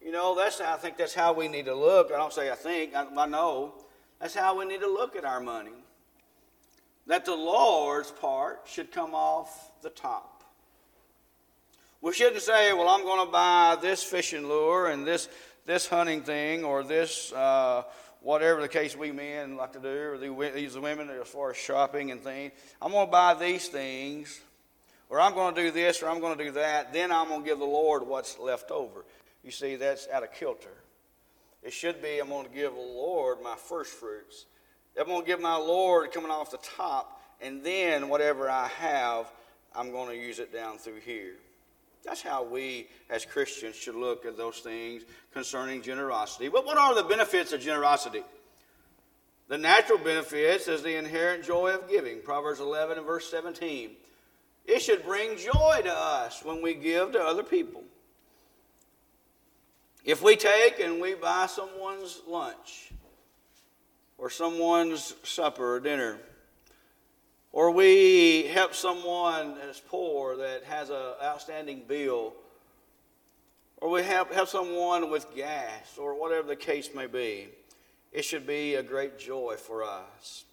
You 0.00 0.12
know, 0.12 0.36
that's 0.36 0.60
I 0.60 0.76
think 0.76 0.96
that's 0.96 1.14
how 1.14 1.32
we 1.32 1.48
need 1.48 1.64
to 1.64 1.74
look. 1.74 2.12
I 2.12 2.16
don't 2.16 2.32
say 2.32 2.48
I 2.48 2.54
think, 2.54 2.94
I, 2.94 3.08
I 3.12 3.26
know. 3.26 3.74
That's 4.20 4.36
how 4.36 4.56
we 4.56 4.64
need 4.64 4.80
to 4.80 4.86
look 4.86 5.16
at 5.16 5.24
our 5.24 5.40
money 5.40 5.72
that 7.08 7.24
the 7.24 7.34
Lord's 7.34 8.12
part 8.12 8.60
should 8.66 8.92
come 8.92 9.16
off 9.16 9.72
the 9.82 9.90
top. 9.90 10.44
We 12.02 12.12
shouldn't 12.12 12.42
say, 12.42 12.72
well, 12.72 12.88
I'm 12.88 13.02
going 13.02 13.24
to 13.26 13.32
buy 13.32 13.78
this 13.80 14.02
fishing 14.02 14.48
lure 14.48 14.88
and 14.88 15.06
this, 15.06 15.28
this 15.66 15.86
hunting 15.86 16.22
thing 16.22 16.64
or 16.64 16.82
this, 16.82 17.32
uh, 17.32 17.82
whatever 18.20 18.60
the 18.60 18.68
case 18.68 18.96
we 18.96 19.12
men 19.12 19.56
like 19.56 19.72
to 19.72 19.80
do, 19.80 19.88
or 19.88 20.18
these 20.18 20.78
women 20.78 21.10
as 21.10 21.28
far 21.28 21.50
as 21.50 21.56
shopping 21.56 22.10
and 22.10 22.22
things. 22.22 22.52
I'm 22.80 22.92
going 22.92 23.06
to 23.06 23.12
buy 23.12 23.34
these 23.34 23.68
things, 23.68 24.40
or 25.08 25.20
I'm 25.20 25.34
going 25.34 25.54
to 25.54 25.62
do 25.62 25.70
this, 25.70 26.02
or 26.02 26.08
I'm 26.08 26.20
going 26.20 26.36
to 26.38 26.44
do 26.44 26.50
that. 26.52 26.92
Then 26.92 27.12
I'm 27.12 27.28
going 27.28 27.42
to 27.42 27.48
give 27.48 27.58
the 27.58 27.64
Lord 27.64 28.06
what's 28.06 28.38
left 28.38 28.70
over. 28.70 29.04
You 29.44 29.50
see, 29.50 29.76
that's 29.76 30.08
out 30.12 30.22
of 30.22 30.32
kilter. 30.32 30.70
It 31.62 31.72
should 31.72 32.02
be, 32.02 32.18
I'm 32.18 32.28
going 32.28 32.46
to 32.46 32.54
give 32.54 32.74
the 32.74 32.80
Lord 32.80 33.38
my 33.42 33.54
first 33.54 33.92
fruits. 33.92 34.46
I'm 34.98 35.06
going 35.06 35.22
to 35.22 35.26
give 35.26 35.40
my 35.40 35.56
Lord 35.56 36.12
coming 36.12 36.30
off 36.30 36.50
the 36.50 36.58
top, 36.58 37.20
and 37.40 37.62
then 37.62 38.08
whatever 38.08 38.50
I 38.50 38.68
have, 38.68 39.30
I'm 39.74 39.90
going 39.90 40.10
to 40.10 40.16
use 40.16 40.38
it 40.38 40.52
down 40.52 40.78
through 40.78 41.00
here. 41.00 41.34
That's 42.04 42.22
how 42.22 42.42
we 42.42 42.88
as 43.08 43.24
Christians 43.24 43.76
should 43.76 43.94
look 43.94 44.26
at 44.26 44.36
those 44.36 44.58
things 44.58 45.02
concerning 45.32 45.82
generosity. 45.82 46.48
But 46.48 46.66
what 46.66 46.76
are 46.76 46.94
the 46.94 47.04
benefits 47.04 47.52
of 47.52 47.60
generosity? 47.60 48.22
The 49.48 49.58
natural 49.58 49.98
benefits 49.98 50.68
is 50.68 50.82
the 50.82 50.96
inherent 50.96 51.44
joy 51.44 51.74
of 51.74 51.88
giving. 51.88 52.20
Proverbs 52.22 52.60
11 52.60 52.98
and 52.98 53.06
verse 53.06 53.30
17. 53.30 53.90
It 54.64 54.80
should 54.80 55.04
bring 55.04 55.36
joy 55.36 55.80
to 55.84 55.92
us 55.92 56.44
when 56.44 56.62
we 56.62 56.74
give 56.74 57.12
to 57.12 57.20
other 57.20 57.42
people. 57.42 57.82
If 60.04 60.22
we 60.22 60.36
take 60.36 60.80
and 60.80 61.00
we 61.00 61.14
buy 61.14 61.46
someone's 61.46 62.20
lunch, 62.26 62.92
or 64.22 64.30
someone's 64.30 65.16
supper 65.24 65.74
or 65.74 65.80
dinner. 65.80 66.16
Or 67.52 67.70
we 67.70 68.44
help 68.44 68.74
someone 68.74 69.56
that's 69.56 69.80
poor 69.80 70.36
that 70.36 70.64
has 70.64 70.88
an 70.88 71.14
outstanding 71.22 71.82
bill. 71.86 72.32
Or 73.76 73.90
we 73.90 74.02
help, 74.02 74.32
help 74.32 74.48
someone 74.48 75.10
with 75.10 75.34
gas 75.34 75.98
or 75.98 76.18
whatever 76.18 76.48
the 76.48 76.56
case 76.56 76.90
may 76.94 77.06
be. 77.06 77.48
It 78.10 78.24
should 78.24 78.46
be 78.46 78.74
a 78.74 78.82
great 78.82 79.18
joy 79.18 79.56
for 79.58 79.84
us. 79.84 80.44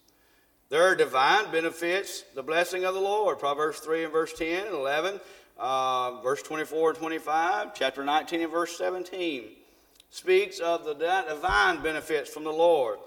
There 0.69 0.83
are 0.83 0.95
divine 0.95 1.51
benefits, 1.51 2.23
the 2.35 2.43
blessing 2.43 2.85
of 2.85 2.93
the 2.93 2.99
Lord. 2.99 3.39
Proverbs 3.39 3.79
3 3.79 4.03
and 4.03 4.13
verse 4.13 4.33
10 4.33 4.67
and 4.67 4.75
11, 4.75 5.19
uh, 5.57 6.21
verse 6.21 6.43
24 6.43 6.91
and 6.91 6.99
25, 6.99 7.73
chapter 7.73 8.03
19 8.03 8.41
and 8.41 8.51
verse 8.51 8.77
17 8.77 9.43
speaks 10.12 10.59
of 10.59 10.85
the 10.85 10.93
divine 10.93 11.81
benefits 11.81 12.29
from 12.29 12.43
the 12.43 12.51
Lord. 12.51 12.99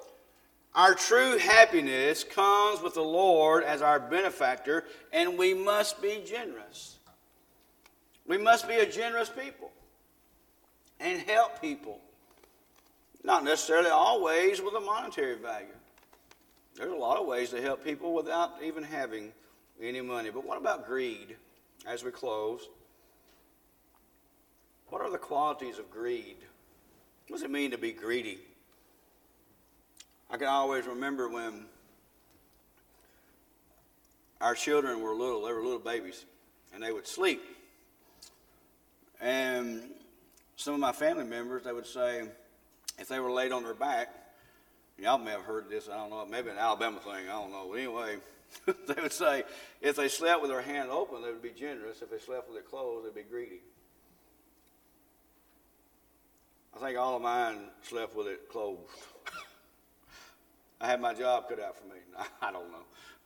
Our 0.75 0.95
true 0.95 1.37
happiness 1.37 2.25
comes 2.25 2.81
with 2.81 2.95
the 2.95 3.03
Lord 3.03 3.63
as 3.63 3.83
our 3.83 4.01
benefactor, 4.01 4.85
and 5.13 5.37
we 5.37 5.53
must 5.53 6.01
be 6.01 6.23
generous. 6.27 6.99
We 8.27 8.39
must 8.39 8.67
be 8.67 8.77
a 8.77 8.91
generous 8.91 9.29
people 9.29 9.71
and 10.99 11.21
help 11.21 11.61
people. 11.61 12.01
Not 13.23 13.45
necessarily 13.45 13.91
always 13.91 14.63
with 14.63 14.75
a 14.75 14.81
monetary 14.81 15.37
value. 15.37 15.67
There's 16.75 16.93
a 16.93 16.97
lot 16.97 17.19
of 17.19 17.27
ways 17.27 17.51
to 17.51 17.61
help 17.61 17.85
people 17.85 18.15
without 18.15 18.55
even 18.63 18.83
having 18.83 19.33
any 19.81 20.01
money. 20.01 20.31
But 20.31 20.47
what 20.47 20.57
about 20.57 20.87
greed 20.87 21.37
as 21.87 22.03
we 22.03 22.11
close? 22.11 22.69
What 24.89 25.03
are 25.03 25.11
the 25.11 25.19
qualities 25.19 25.79
of 25.79 25.91
greed? 25.91 26.37
What 27.29 27.37
does 27.37 27.45
it 27.45 27.51
mean 27.51 27.71
to 27.73 27.79
be 27.79 27.93
greedy? 27.93 28.39
I 30.33 30.39
can 30.39 30.47
always 30.47 30.87
remember 30.87 31.29
when 31.29 31.67
our 34.41 34.55
children 34.55 35.03
were 35.03 35.15
little, 35.15 35.45
they 35.45 35.53
were 35.53 35.63
little 35.63 35.79
babies, 35.79 36.25
and 36.73 36.83
they 36.83 36.91
would 36.91 37.07
sleep. 37.07 37.43
And 39.21 39.83
some 40.57 40.73
of 40.73 40.81
my 40.81 40.93
family 40.93 41.25
members, 41.25 41.65
they 41.65 41.73
would 41.73 41.87
say, 41.87 42.23
if 42.99 43.09
they 43.09 43.21
were 43.21 43.31
laid 43.31 43.53
on 43.53 43.63
their 43.63 43.75
back, 43.75 44.09
y'all 44.99 45.19
may 45.19 45.33
have 45.33 45.43
heard 45.43 45.69
this, 45.69 45.91
I 45.91 45.99
don't 45.99 46.09
know, 46.09 46.25
maybe 46.25 46.49
an 46.49 46.57
Alabama 46.57 46.99
thing, 47.01 47.29
I 47.29 47.33
don't 47.33 47.53
know. 47.53 47.69
But 47.71 47.79
anyway, 47.81 48.17
they 48.67 49.03
would 49.03 49.13
say 49.13 49.45
if 49.83 49.97
they 49.97 50.09
slept 50.09 50.41
with 50.41 50.51
their 50.51 50.63
hand 50.63 50.89
open, 50.89 51.21
they 51.21 51.29
would 51.29 51.43
be 51.43 51.51
generous. 51.51 52.01
If 52.01 52.11
they 52.11 52.19
slept 52.19 52.49
with 52.49 52.57
it 52.57 52.71
closed, 52.71 53.07
they'd 53.07 53.15
be 53.15 53.29
greedy. 53.29 53.61
I 56.75 56.81
think 56.81 56.99
all 56.99 57.17
of 57.17 57.23
mine 57.23 57.59
slept 57.83 58.17
with 58.17 58.29
it 58.29 58.49
closed. 58.49 58.81
I 60.83 60.89
had 60.89 61.01
my 61.01 61.15
job 61.15 61.49
cut 61.49 61.61
out 61.63 61.77
for 61.77 61.85
me. 61.85 62.01
I 62.43 62.51
don't 62.51 62.71
know. 62.71 62.79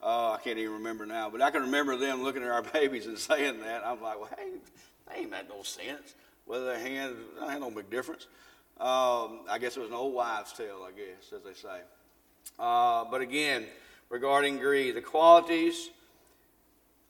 Uh, 0.03 0.33
I 0.33 0.39
can't 0.45 0.59
even 0.59 0.75
remember 0.75 1.07
now, 1.07 1.31
but 1.31 1.41
I 1.41 1.51
can 1.51 1.63
remember 1.63 1.97
them 1.97 2.23
looking 2.23 2.43
at 2.43 2.51
our 2.51 2.63
babies 2.73 3.07
and 3.07 3.19
saying 3.19 3.61
that. 3.61 3.83
I'm 3.85 4.03
like, 4.03 4.21
well, 4.21 4.29
hey, 4.37 4.51
that 5.09 5.19
ain't 5.19 5.31
made 5.31 5.49
no 5.49 5.63
sense. 5.63 6.15
Whether 6.45 6.67
their 6.67 6.79
hands, 6.79 7.17
that 7.41 7.51
ain't 7.51 7.61
no 7.61 7.71
big 7.71 7.91
difference. 7.91 8.27
Um, 8.79 9.41
I 9.49 9.57
guess 9.59 9.77
it 9.77 9.81
was 9.81 9.89
an 9.89 9.95
old 9.95 10.13
wives' 10.13 10.53
tale, 10.53 10.87
I 10.87 10.93
guess, 10.93 11.33
as 11.35 11.43
they 11.43 11.55
say. 11.55 11.81
Uh, 12.59 13.07
but 13.11 13.23
again, 13.23 13.65
regarding 14.11 14.59
greed, 14.59 14.95
the 14.95 15.01
qualities 15.01 15.91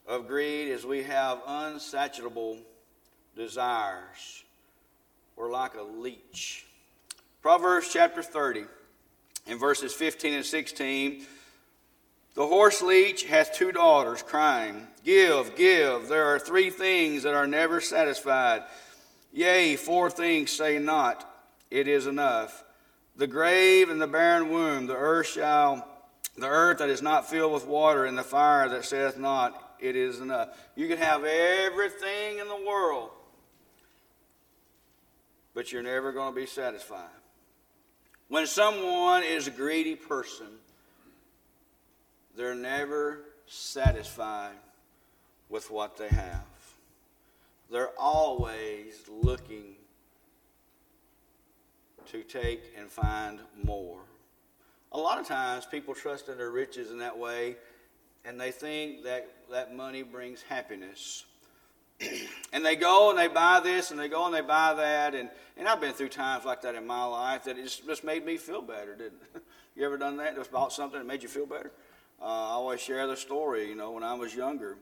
of 0.07 0.29
greed 0.29 0.69
is 0.69 0.87
we 0.87 1.03
have 1.03 1.41
unsatiable 1.45 2.59
desires. 3.35 4.45
We're 5.35 5.51
like 5.51 5.75
a 5.75 5.83
leech. 5.83 6.67
Proverbs 7.43 7.91
chapter 7.93 8.23
30 8.23 8.65
in 9.47 9.59
verses 9.59 9.93
15 9.93 10.35
and 10.35 10.45
16 10.45 11.25
The 12.35 12.47
horse 12.47 12.83
leech 12.83 13.25
hath 13.25 13.55
two 13.55 13.73
daughters, 13.73 14.23
crying, 14.23 14.87
Give, 15.05 15.55
give. 15.57 16.09
There 16.09 16.27
are 16.27 16.39
three 16.39 16.71
things 16.71 17.23
that 17.23 17.35
are 17.35 17.47
never 17.47 17.81
satisfied. 17.81 18.65
Yea, 19.33 19.77
four 19.77 20.11
things 20.11 20.51
say 20.51 20.79
not, 20.79 21.31
It 21.71 21.89
is 21.89 22.07
enough. 22.07 22.65
The 23.17 23.27
grave 23.27 23.89
and 23.89 24.01
the 24.01 24.07
barren 24.07 24.51
womb, 24.51 24.87
the 24.87 24.97
earth 24.97 25.29
shall, 25.29 25.87
the 26.37 26.49
earth 26.49 26.79
that 26.79 26.91
is 26.91 27.01
not 27.01 27.31
filled 27.31 27.53
with 27.53 27.67
water, 27.67 28.05
and 28.05 28.19
the 28.19 28.23
fire 28.23 28.69
that 28.69 28.85
saith 28.85 29.19
not, 29.19 29.77
It 29.79 29.97
is 29.97 30.21
enough. 30.21 30.49
You 30.75 30.89
can 30.89 30.99
have 30.99 31.25
everything 31.25 32.39
in 32.39 32.49
the 32.49 32.65
world, 32.67 33.11
but 35.55 35.73
you're 35.73 35.83
never 35.83 36.13
going 36.13 36.35
to 36.35 36.41
be 36.41 36.47
satisfied. 36.47 37.09
When 38.29 38.47
someone 38.47 39.23
is 39.23 39.47
a 39.47 39.53
greedy 39.53 39.95
person, 39.95 40.49
they're 42.37 42.55
never 42.55 43.21
satisfied 43.47 44.57
with 45.49 45.71
what 45.71 45.97
they 45.97 46.09
have. 46.09 46.45
They're 47.71 47.99
always 47.99 49.03
looking 49.09 49.75
to 52.07 52.23
take 52.23 52.73
and 52.79 52.91
find 52.91 53.41
more. 53.63 54.01
A 54.93 54.99
lot 54.99 55.21
of 55.21 55.27
times 55.27 55.67
people 55.67 55.95
trust 55.95 56.29
in 56.29 56.39
their 56.39 56.51
riches 56.51 56.91
in 56.91 56.99
that 56.99 57.17
way 57.17 57.57
and 58.25 58.41
they 58.41 58.51
think 58.51 59.05
that 59.05 59.29
that 59.51 59.75
money 59.75 60.03
brings 60.03 60.43
happiness. 60.43 61.25
And 62.53 62.65
they 62.65 62.77
go 62.77 63.11
and 63.11 63.19
they 63.19 63.29
buy 63.29 63.61
this 63.61 63.91
and 63.91 63.99
they 63.99 64.09
go 64.09 64.27
and 64.27 64.35
they 64.35 64.41
buy 64.41 64.75
that. 64.75 65.15
And, 65.15 65.31
and 65.57 65.69
I've 65.69 65.81
been 65.81 65.93
through 65.93 66.11
times 66.11 66.45
like 66.45 66.63
that 66.63 66.75
in 66.75 66.87
my 66.87 67.05
life 67.05 67.45
that 67.45 67.59
it 67.59 67.65
just, 67.65 67.87
just 67.87 68.05
made 68.05 68.25
me 68.25 68.37
feel 68.37 68.63
better, 68.63 68.95
didn't 68.95 69.21
it? 69.35 69.43
you 69.77 69.85
ever 69.85 69.97
done 69.97 70.17
that? 70.19 70.37
Just 70.37 70.51
bought 70.51 70.73
something 70.73 70.99
that 70.99 71.07
made 71.07 71.23
you 71.23 71.29
feel 71.29 71.47
better? 71.47 71.73
Uh, 72.21 72.25
I 72.25 72.53
always 72.53 72.81
share 72.81 73.07
the 73.07 73.17
story, 73.17 73.69
you 73.69 73.75
know, 73.75 73.91
when 73.93 74.03
I 74.03 74.15
was 74.15 74.35
younger, 74.35 74.79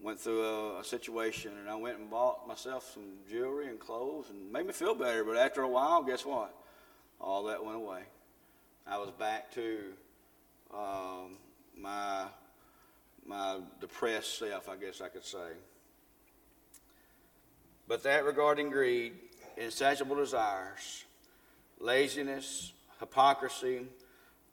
went 0.00 0.18
through 0.18 0.42
a, 0.42 0.80
a, 0.80 0.84
situation 0.84 1.52
and 1.60 1.68
I 1.68 1.74
went 1.74 1.98
and 1.98 2.10
bought 2.10 2.48
myself 2.48 2.90
some 2.94 3.04
jewelry 3.30 3.68
and 3.68 3.78
clothes 3.78 4.30
and 4.30 4.50
made 4.50 4.66
me 4.66 4.72
feel 4.72 4.94
better. 4.94 5.22
But 5.22 5.36
after 5.36 5.62
a 5.62 5.68
while, 5.68 6.02
guess 6.02 6.24
what? 6.24 6.54
All 7.20 7.44
that 7.44 7.64
went 7.64 7.76
away. 7.76 8.02
I 8.86 8.98
was 8.98 9.10
back 9.10 9.52
to 9.52 9.78
um, 10.74 11.36
my 11.78 12.24
my 13.24 13.60
depressed 13.80 14.38
self, 14.38 14.68
I 14.68 14.76
guess 14.76 15.00
I 15.00 15.08
could 15.08 15.24
say. 15.24 15.52
But 17.92 18.04
that 18.04 18.24
regarding 18.24 18.70
greed, 18.70 19.12
insatiable 19.58 20.16
desires, 20.16 21.04
laziness, 21.78 22.72
hypocrisy, 23.00 23.82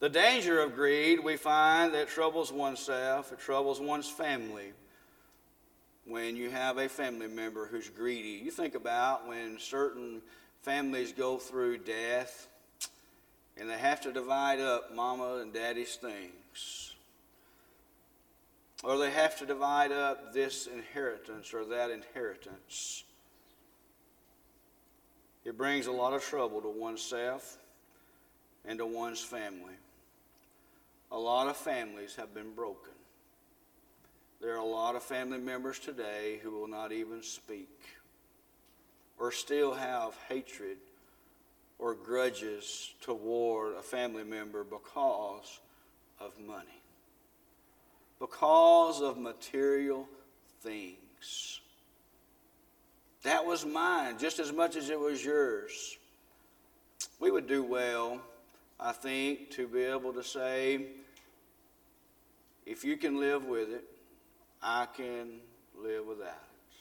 the 0.01 0.09
danger 0.09 0.59
of 0.59 0.75
greed, 0.75 1.23
we 1.23 1.37
find 1.37 1.93
that 1.93 2.09
troubles 2.09 2.51
oneself, 2.51 3.31
it 3.31 3.39
troubles 3.39 3.79
one's 3.79 4.09
family. 4.09 4.73
When 6.03 6.35
you 6.35 6.49
have 6.49 6.79
a 6.79 6.89
family 6.89 7.27
member 7.27 7.65
who's 7.65 7.87
greedy, 7.87 8.43
you 8.43 8.51
think 8.51 8.75
about 8.75 9.25
when 9.25 9.57
certain 9.57 10.21
families 10.61 11.13
go 11.13 11.37
through 11.37 11.77
death 11.77 12.49
and 13.55 13.69
they 13.69 13.77
have 13.77 14.01
to 14.01 14.11
divide 14.11 14.59
up 14.59 14.93
mama 14.93 15.37
and 15.37 15.53
daddy's 15.53 15.95
things. 15.95 16.93
Or 18.83 18.97
they 18.97 19.11
have 19.11 19.39
to 19.39 19.45
divide 19.45 19.93
up 19.93 20.33
this 20.33 20.67
inheritance 20.67 21.53
or 21.53 21.63
that 21.63 21.89
inheritance. 21.89 23.05
It 25.49 25.57
brings 25.57 25.87
a 25.87 25.91
lot 25.91 26.13
of 26.13 26.23
trouble 26.23 26.61
to 26.61 26.69
oneself 26.69 27.57
and 28.65 28.77
to 28.77 28.85
one's 28.85 29.19
family. 29.19 29.73
A 31.11 31.17
lot 31.17 31.47
of 31.47 31.57
families 31.57 32.15
have 32.17 32.35
been 32.35 32.53
broken. 32.53 32.93
There 34.41 34.53
are 34.53 34.59
a 34.59 34.63
lot 34.63 34.95
of 34.95 35.01
family 35.01 35.39
members 35.39 35.79
today 35.79 36.39
who 36.43 36.51
will 36.51 36.67
not 36.67 36.91
even 36.91 37.23
speak 37.23 37.79
or 39.17 39.31
still 39.31 39.73
have 39.73 40.13
hatred 40.27 40.77
or 41.79 41.95
grudges 41.95 42.93
toward 43.01 43.73
a 43.73 43.81
family 43.81 44.23
member 44.23 44.63
because 44.63 45.61
of 46.19 46.31
money, 46.45 46.83
because 48.19 49.01
of 49.01 49.17
material 49.17 50.07
things. 50.61 51.61
That 53.23 53.45
was 53.45 53.65
mine 53.65 54.17
just 54.17 54.39
as 54.39 54.53
much 54.53 54.75
as 54.75 54.89
it 54.89 54.99
was 54.99 55.23
yours. 55.23 55.97
We 57.19 57.31
would 57.31 57.47
do 57.47 57.63
well, 57.63 58.21
I 58.79 58.91
think, 58.91 59.51
to 59.51 59.67
be 59.67 59.83
able 59.83 60.13
to 60.13 60.23
say, 60.23 60.87
if 62.65 62.85
you 62.85 62.97
can 62.97 63.19
live 63.19 63.45
with 63.45 63.69
it, 63.69 63.83
I 64.61 64.87
can 64.95 65.39
live 65.77 66.05
without 66.05 66.27
it. 66.27 66.77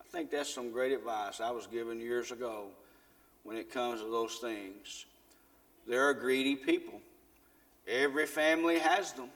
I 0.00 0.04
think 0.10 0.30
that's 0.30 0.52
some 0.52 0.70
great 0.70 0.92
advice 0.92 1.40
I 1.40 1.50
was 1.50 1.66
given 1.66 2.00
years 2.00 2.32
ago 2.32 2.66
when 3.44 3.56
it 3.56 3.72
comes 3.72 4.00
to 4.00 4.10
those 4.10 4.36
things. 4.36 5.06
There 5.86 6.04
are 6.08 6.14
greedy 6.14 6.56
people. 6.56 7.00
Every 7.86 8.26
family 8.26 8.78
has 8.78 9.12
them. 9.12 9.30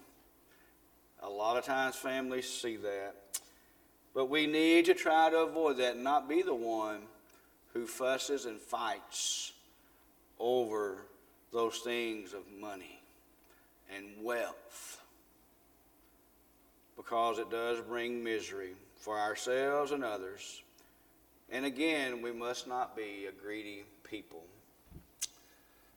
A 1.22 1.28
lot 1.28 1.56
of 1.56 1.64
times 1.64 1.96
families 1.96 2.48
see 2.48 2.76
that. 2.76 3.14
But 4.14 4.30
we 4.30 4.46
need 4.46 4.84
to 4.86 4.94
try 4.94 5.28
to 5.30 5.38
avoid 5.38 5.78
that 5.78 5.96
and 5.96 6.04
not 6.04 6.28
be 6.28 6.42
the 6.42 6.54
one 6.54 7.00
who 7.72 7.86
fusses 7.86 8.46
and 8.46 8.60
fights 8.60 9.52
over 10.38 10.98
those 11.52 11.78
things 11.78 12.32
of 12.32 12.42
money 12.60 13.00
and 13.94 14.06
wealth 14.22 15.00
because 16.96 17.38
it 17.38 17.50
does 17.50 17.80
bring 17.80 18.22
misery 18.22 18.74
for 18.96 19.18
ourselves 19.18 19.90
and 19.90 20.04
others. 20.04 20.62
And 21.50 21.64
again, 21.64 22.22
we 22.22 22.32
must 22.32 22.66
not 22.66 22.96
be 22.96 23.26
a 23.28 23.32
greedy 23.32 23.84
people. 24.02 24.44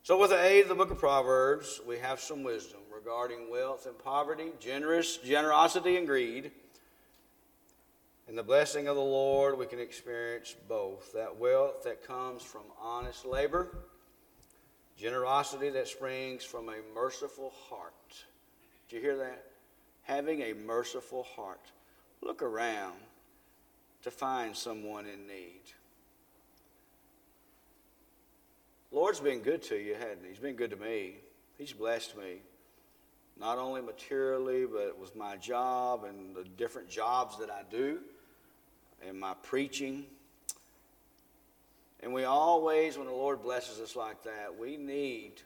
So, 0.03 0.17
with 0.17 0.30
the 0.30 0.41
aid 0.41 0.63
of 0.63 0.69
the 0.69 0.75
book 0.75 0.91
of 0.91 0.99
Proverbs, 0.99 1.82
we 1.86 1.97
have 1.97 2.19
some 2.19 2.43
wisdom 2.43 2.80
regarding 2.93 3.51
wealth 3.51 3.86
and 3.86 3.97
poverty, 3.97 4.51
generous, 4.60 5.17
generosity 5.17 5.97
and 5.97 6.08
greed. 6.08 6.51
In 8.27 8.35
the 8.35 8.43
blessing 8.43 8.89
of 8.89 8.97
the 8.97 9.01
Lord, 9.01 9.57
we 9.57 9.65
can 9.65 9.79
experience 9.79 10.53
both 10.67 11.13
that 11.13 11.37
wealth 11.37 11.83
that 11.83 12.05
comes 12.05 12.43
from 12.43 12.63
honest 12.77 13.25
labor, 13.25 13.69
generosity 14.97 15.69
that 15.69 15.87
springs 15.87 16.43
from 16.43 16.67
a 16.67 16.75
merciful 16.93 17.53
heart. 17.69 17.93
Did 18.89 18.97
you 18.97 19.01
hear 19.01 19.17
that? 19.17 19.45
Having 20.01 20.41
a 20.41 20.53
merciful 20.53 21.23
heart. 21.23 21.71
Look 22.21 22.41
around 22.41 22.95
to 24.03 24.11
find 24.11 24.55
someone 24.55 25.05
in 25.05 25.25
need. 25.25 25.61
Lord's 28.91 29.21
been 29.21 29.39
good 29.39 29.61
to 29.63 29.77
you, 29.77 29.93
hadn't 29.93 30.23
he? 30.23 30.29
He's 30.29 30.39
been 30.39 30.55
good 30.55 30.71
to 30.71 30.77
me. 30.77 31.15
He's 31.57 31.71
blessed 31.71 32.17
me. 32.17 32.41
Not 33.39 33.57
only 33.57 33.81
materially, 33.81 34.65
but 34.65 34.99
with 34.99 35.15
my 35.15 35.37
job 35.37 36.03
and 36.03 36.35
the 36.35 36.43
different 36.43 36.89
jobs 36.89 37.37
that 37.37 37.49
I 37.49 37.61
do 37.71 37.99
and 39.05 39.19
my 39.19 39.33
preaching. 39.43 40.05
And 42.01 42.13
we 42.13 42.23
always, 42.23 42.97
when 42.97 43.07
the 43.07 43.13
Lord 43.13 43.41
blesses 43.41 43.79
us 43.79 43.95
like 43.95 44.23
that, 44.23 44.57
we 44.57 44.77
need 44.77 45.41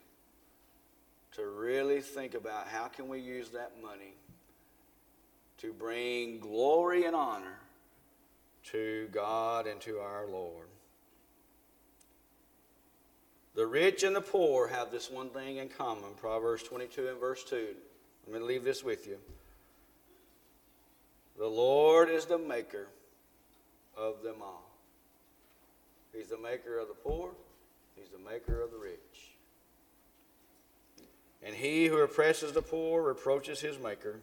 to 1.34 1.46
really 1.46 2.02
think 2.02 2.34
about 2.34 2.68
how 2.68 2.88
can 2.88 3.08
we 3.08 3.20
use 3.20 3.50
that 3.50 3.72
money 3.82 4.14
to 5.60 5.72
bring 5.72 6.40
glory 6.40 7.06
and 7.06 7.16
honor 7.16 7.60
to 8.64 9.08
God 9.12 9.68
and 9.68 9.80
to 9.82 10.00
our 10.00 10.28
Lord. 10.28 10.68
The 13.54 13.66
rich 13.66 14.04
and 14.04 14.16
the 14.16 14.22
poor 14.22 14.68
have 14.68 14.92
this 14.92 15.10
one 15.10 15.30
thing 15.30 15.58
in 15.58 15.70
common. 15.70 16.14
Proverbs 16.18 16.64
22 16.64 17.08
and 17.10 17.20
verse 17.20 17.44
2. 17.44 17.68
Let 18.28 18.42
me 18.42 18.48
leave 18.48 18.64
this 18.64 18.84
with 18.84 19.08
you. 19.08 19.18
The 21.38 21.48
Lord 21.48 22.10
is 22.10 22.26
the 22.26 22.38
maker 22.38 22.88
of 23.98 24.24
them 24.24 24.38
all. 24.42 24.70
He's 26.14 26.28
the 26.28 26.38
maker 26.38 26.78
of 26.78 26.88
the 26.88 26.94
poor, 26.94 27.32
He's 27.96 28.10
the 28.10 28.30
maker 28.30 28.62
of 28.62 28.72
the 28.72 28.78
rich. 28.78 29.36
And 31.44 31.56
he 31.56 31.88
who 31.88 31.98
oppresses 31.98 32.52
the 32.52 32.62
poor 32.62 33.02
reproaches 33.02 33.60
his 33.60 33.80
maker, 33.80 34.22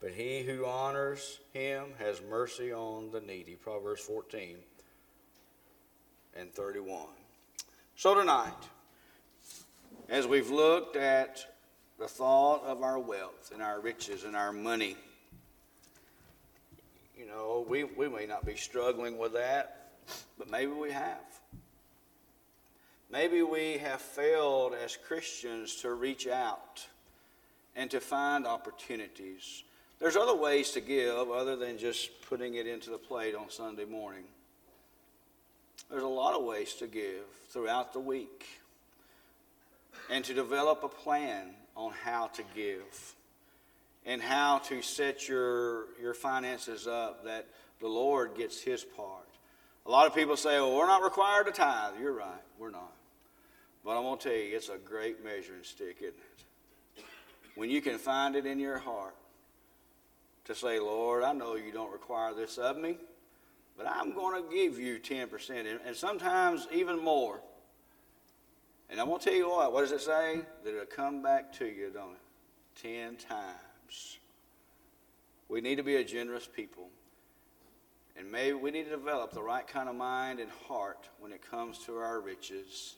but 0.00 0.12
he 0.12 0.42
who 0.42 0.64
honors 0.64 1.38
him 1.52 1.86
has 1.98 2.20
mercy 2.28 2.72
on 2.72 3.10
the 3.10 3.20
needy. 3.20 3.54
Proverbs 3.54 4.00
14 4.00 4.56
and 6.36 6.52
31. 6.52 7.06
So 7.96 8.14
tonight, 8.14 8.52
as 10.08 10.26
we've 10.26 10.50
looked 10.50 10.96
at 10.96 11.44
the 11.98 12.08
thought 12.08 12.64
of 12.64 12.82
our 12.82 12.98
wealth 12.98 13.50
and 13.52 13.62
our 13.62 13.80
riches 13.80 14.24
and 14.24 14.34
our 14.34 14.52
money, 14.52 14.96
you 17.22 17.28
know, 17.28 17.64
we, 17.68 17.84
we 17.84 18.08
may 18.08 18.26
not 18.26 18.44
be 18.44 18.56
struggling 18.56 19.16
with 19.16 19.34
that, 19.34 19.90
but 20.38 20.50
maybe 20.50 20.72
we 20.72 20.90
have. 20.90 21.20
Maybe 23.12 23.42
we 23.42 23.78
have 23.78 24.00
failed 24.00 24.72
as 24.74 24.96
Christians 24.96 25.76
to 25.82 25.94
reach 25.94 26.26
out 26.26 26.84
and 27.76 27.90
to 27.92 28.00
find 28.00 28.44
opportunities. 28.44 29.62
There's 30.00 30.16
other 30.16 30.34
ways 30.34 30.72
to 30.72 30.80
give 30.80 31.30
other 31.30 31.54
than 31.54 31.78
just 31.78 32.10
putting 32.28 32.54
it 32.54 32.66
into 32.66 32.90
the 32.90 32.98
plate 32.98 33.36
on 33.36 33.50
Sunday 33.50 33.84
morning. 33.84 34.24
There's 35.90 36.02
a 36.02 36.08
lot 36.08 36.34
of 36.34 36.44
ways 36.44 36.74
to 36.74 36.88
give 36.88 37.24
throughout 37.50 37.92
the 37.92 38.00
week 38.00 38.46
and 40.10 40.24
to 40.24 40.34
develop 40.34 40.82
a 40.82 40.88
plan 40.88 41.50
on 41.76 41.92
how 42.02 42.28
to 42.28 42.42
give 42.56 43.14
and 44.04 44.20
how 44.20 44.58
to 44.58 44.82
set 44.82 45.28
your, 45.28 45.86
your 46.00 46.14
finances 46.14 46.86
up 46.86 47.24
that 47.24 47.46
the 47.80 47.88
Lord 47.88 48.34
gets 48.36 48.60
his 48.60 48.84
part. 48.84 49.28
A 49.86 49.90
lot 49.90 50.06
of 50.06 50.14
people 50.14 50.36
say, 50.36 50.60
well, 50.60 50.76
we're 50.76 50.86
not 50.86 51.02
required 51.02 51.46
to 51.46 51.52
tithe. 51.52 51.94
You're 52.00 52.12
right, 52.12 52.42
we're 52.58 52.70
not. 52.70 52.92
But 53.84 53.96
I'm 53.96 54.04
going 54.04 54.18
to 54.18 54.28
tell 54.28 54.36
you, 54.36 54.56
it's 54.56 54.68
a 54.68 54.78
great 54.78 55.24
measuring 55.24 55.64
stick, 55.64 55.96
isn't 56.00 56.14
it? 56.14 57.04
When 57.56 57.68
you 57.68 57.82
can 57.82 57.98
find 57.98 58.36
it 58.36 58.46
in 58.46 58.58
your 58.58 58.78
heart 58.78 59.14
to 60.44 60.54
say, 60.54 60.78
Lord, 60.78 61.22
I 61.24 61.32
know 61.32 61.56
you 61.56 61.72
don't 61.72 61.92
require 61.92 62.32
this 62.32 62.58
of 62.58 62.78
me, 62.78 62.96
but 63.76 63.86
I'm 63.86 64.14
going 64.14 64.42
to 64.42 64.54
give 64.54 64.78
you 64.78 64.98
10%, 64.98 65.78
and 65.84 65.96
sometimes 65.96 66.68
even 66.72 67.02
more. 67.02 67.40
And 68.88 69.00
I'm 69.00 69.08
going 69.08 69.18
to 69.20 69.24
tell 69.24 69.34
you 69.34 69.48
what, 69.48 69.72
what 69.72 69.80
does 69.80 69.92
it 69.92 70.00
say? 70.00 70.40
That 70.64 70.74
it'll 70.74 70.86
come 70.86 71.22
back 71.22 71.52
to 71.54 71.64
you, 71.64 71.90
don't 71.92 72.12
it? 72.12 72.18
Ten 72.82 73.16
times. 73.16 73.58
We 75.48 75.60
need 75.60 75.76
to 75.76 75.82
be 75.82 75.96
a 75.96 76.04
generous 76.04 76.46
people. 76.46 76.88
And 78.16 78.30
maybe 78.30 78.54
we 78.54 78.70
need 78.70 78.84
to 78.84 78.90
develop 78.90 79.32
the 79.32 79.42
right 79.42 79.66
kind 79.66 79.88
of 79.88 79.96
mind 79.96 80.38
and 80.38 80.50
heart 80.68 81.08
when 81.18 81.32
it 81.32 81.40
comes 81.50 81.78
to 81.86 81.96
our 81.96 82.20
riches 82.20 82.96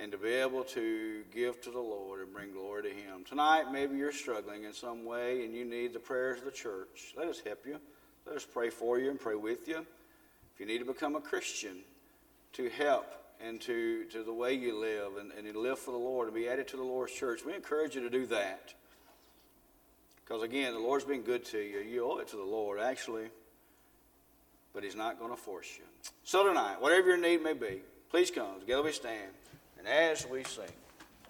and 0.00 0.10
to 0.12 0.18
be 0.18 0.30
able 0.30 0.64
to 0.64 1.22
give 1.34 1.60
to 1.60 1.70
the 1.70 1.78
Lord 1.78 2.22
and 2.22 2.32
bring 2.32 2.52
glory 2.52 2.84
to 2.84 2.88
Him. 2.88 3.22
Tonight, 3.28 3.70
maybe 3.70 3.96
you're 3.96 4.12
struggling 4.12 4.64
in 4.64 4.72
some 4.72 5.04
way 5.04 5.44
and 5.44 5.54
you 5.54 5.64
need 5.64 5.92
the 5.92 5.98
prayers 5.98 6.38
of 6.38 6.46
the 6.46 6.50
church. 6.50 7.12
Let 7.16 7.28
us 7.28 7.40
help 7.44 7.66
you. 7.66 7.78
Let 8.26 8.36
us 8.36 8.46
pray 8.46 8.70
for 8.70 8.98
you 8.98 9.10
and 9.10 9.20
pray 9.20 9.34
with 9.34 9.68
you. 9.68 9.78
If 10.54 10.60
you 10.60 10.66
need 10.66 10.78
to 10.78 10.84
become 10.84 11.16
a 11.16 11.20
Christian, 11.20 11.78
to 12.54 12.68
help 12.70 13.12
and 13.46 13.60
to, 13.62 14.04
to 14.04 14.22
the 14.22 14.32
way 14.32 14.54
you 14.54 14.78
live 14.78 15.16
and, 15.18 15.32
and 15.32 15.56
live 15.56 15.78
for 15.78 15.92
the 15.92 15.98
Lord 15.98 16.28
and 16.28 16.34
be 16.34 16.48
added 16.48 16.68
to 16.68 16.76
the 16.76 16.82
Lord's 16.82 17.12
church, 17.12 17.44
we 17.44 17.54
encourage 17.54 17.94
you 17.94 18.02
to 18.02 18.10
do 18.10 18.26
that. 18.26 18.74
Because 20.24 20.42
again, 20.42 20.72
the 20.72 20.78
Lord's 20.78 21.04
been 21.04 21.22
good 21.22 21.44
to 21.46 21.58
you. 21.58 21.80
You 21.80 22.04
owe 22.04 22.18
it 22.18 22.28
to 22.28 22.36
the 22.36 22.42
Lord, 22.42 22.80
actually, 22.80 23.28
but 24.72 24.84
He's 24.84 24.94
not 24.94 25.18
going 25.18 25.30
to 25.30 25.36
force 25.36 25.68
you. 25.76 25.84
So 26.22 26.46
tonight, 26.46 26.76
whatever 26.80 27.08
your 27.08 27.18
need 27.18 27.42
may 27.42 27.54
be, 27.54 27.80
please 28.10 28.30
come. 28.30 28.60
Together 28.60 28.82
we 28.82 28.92
stand. 28.92 29.30
And 29.78 29.88
as 29.88 30.26
we 30.26 30.44
sing, 30.44 30.66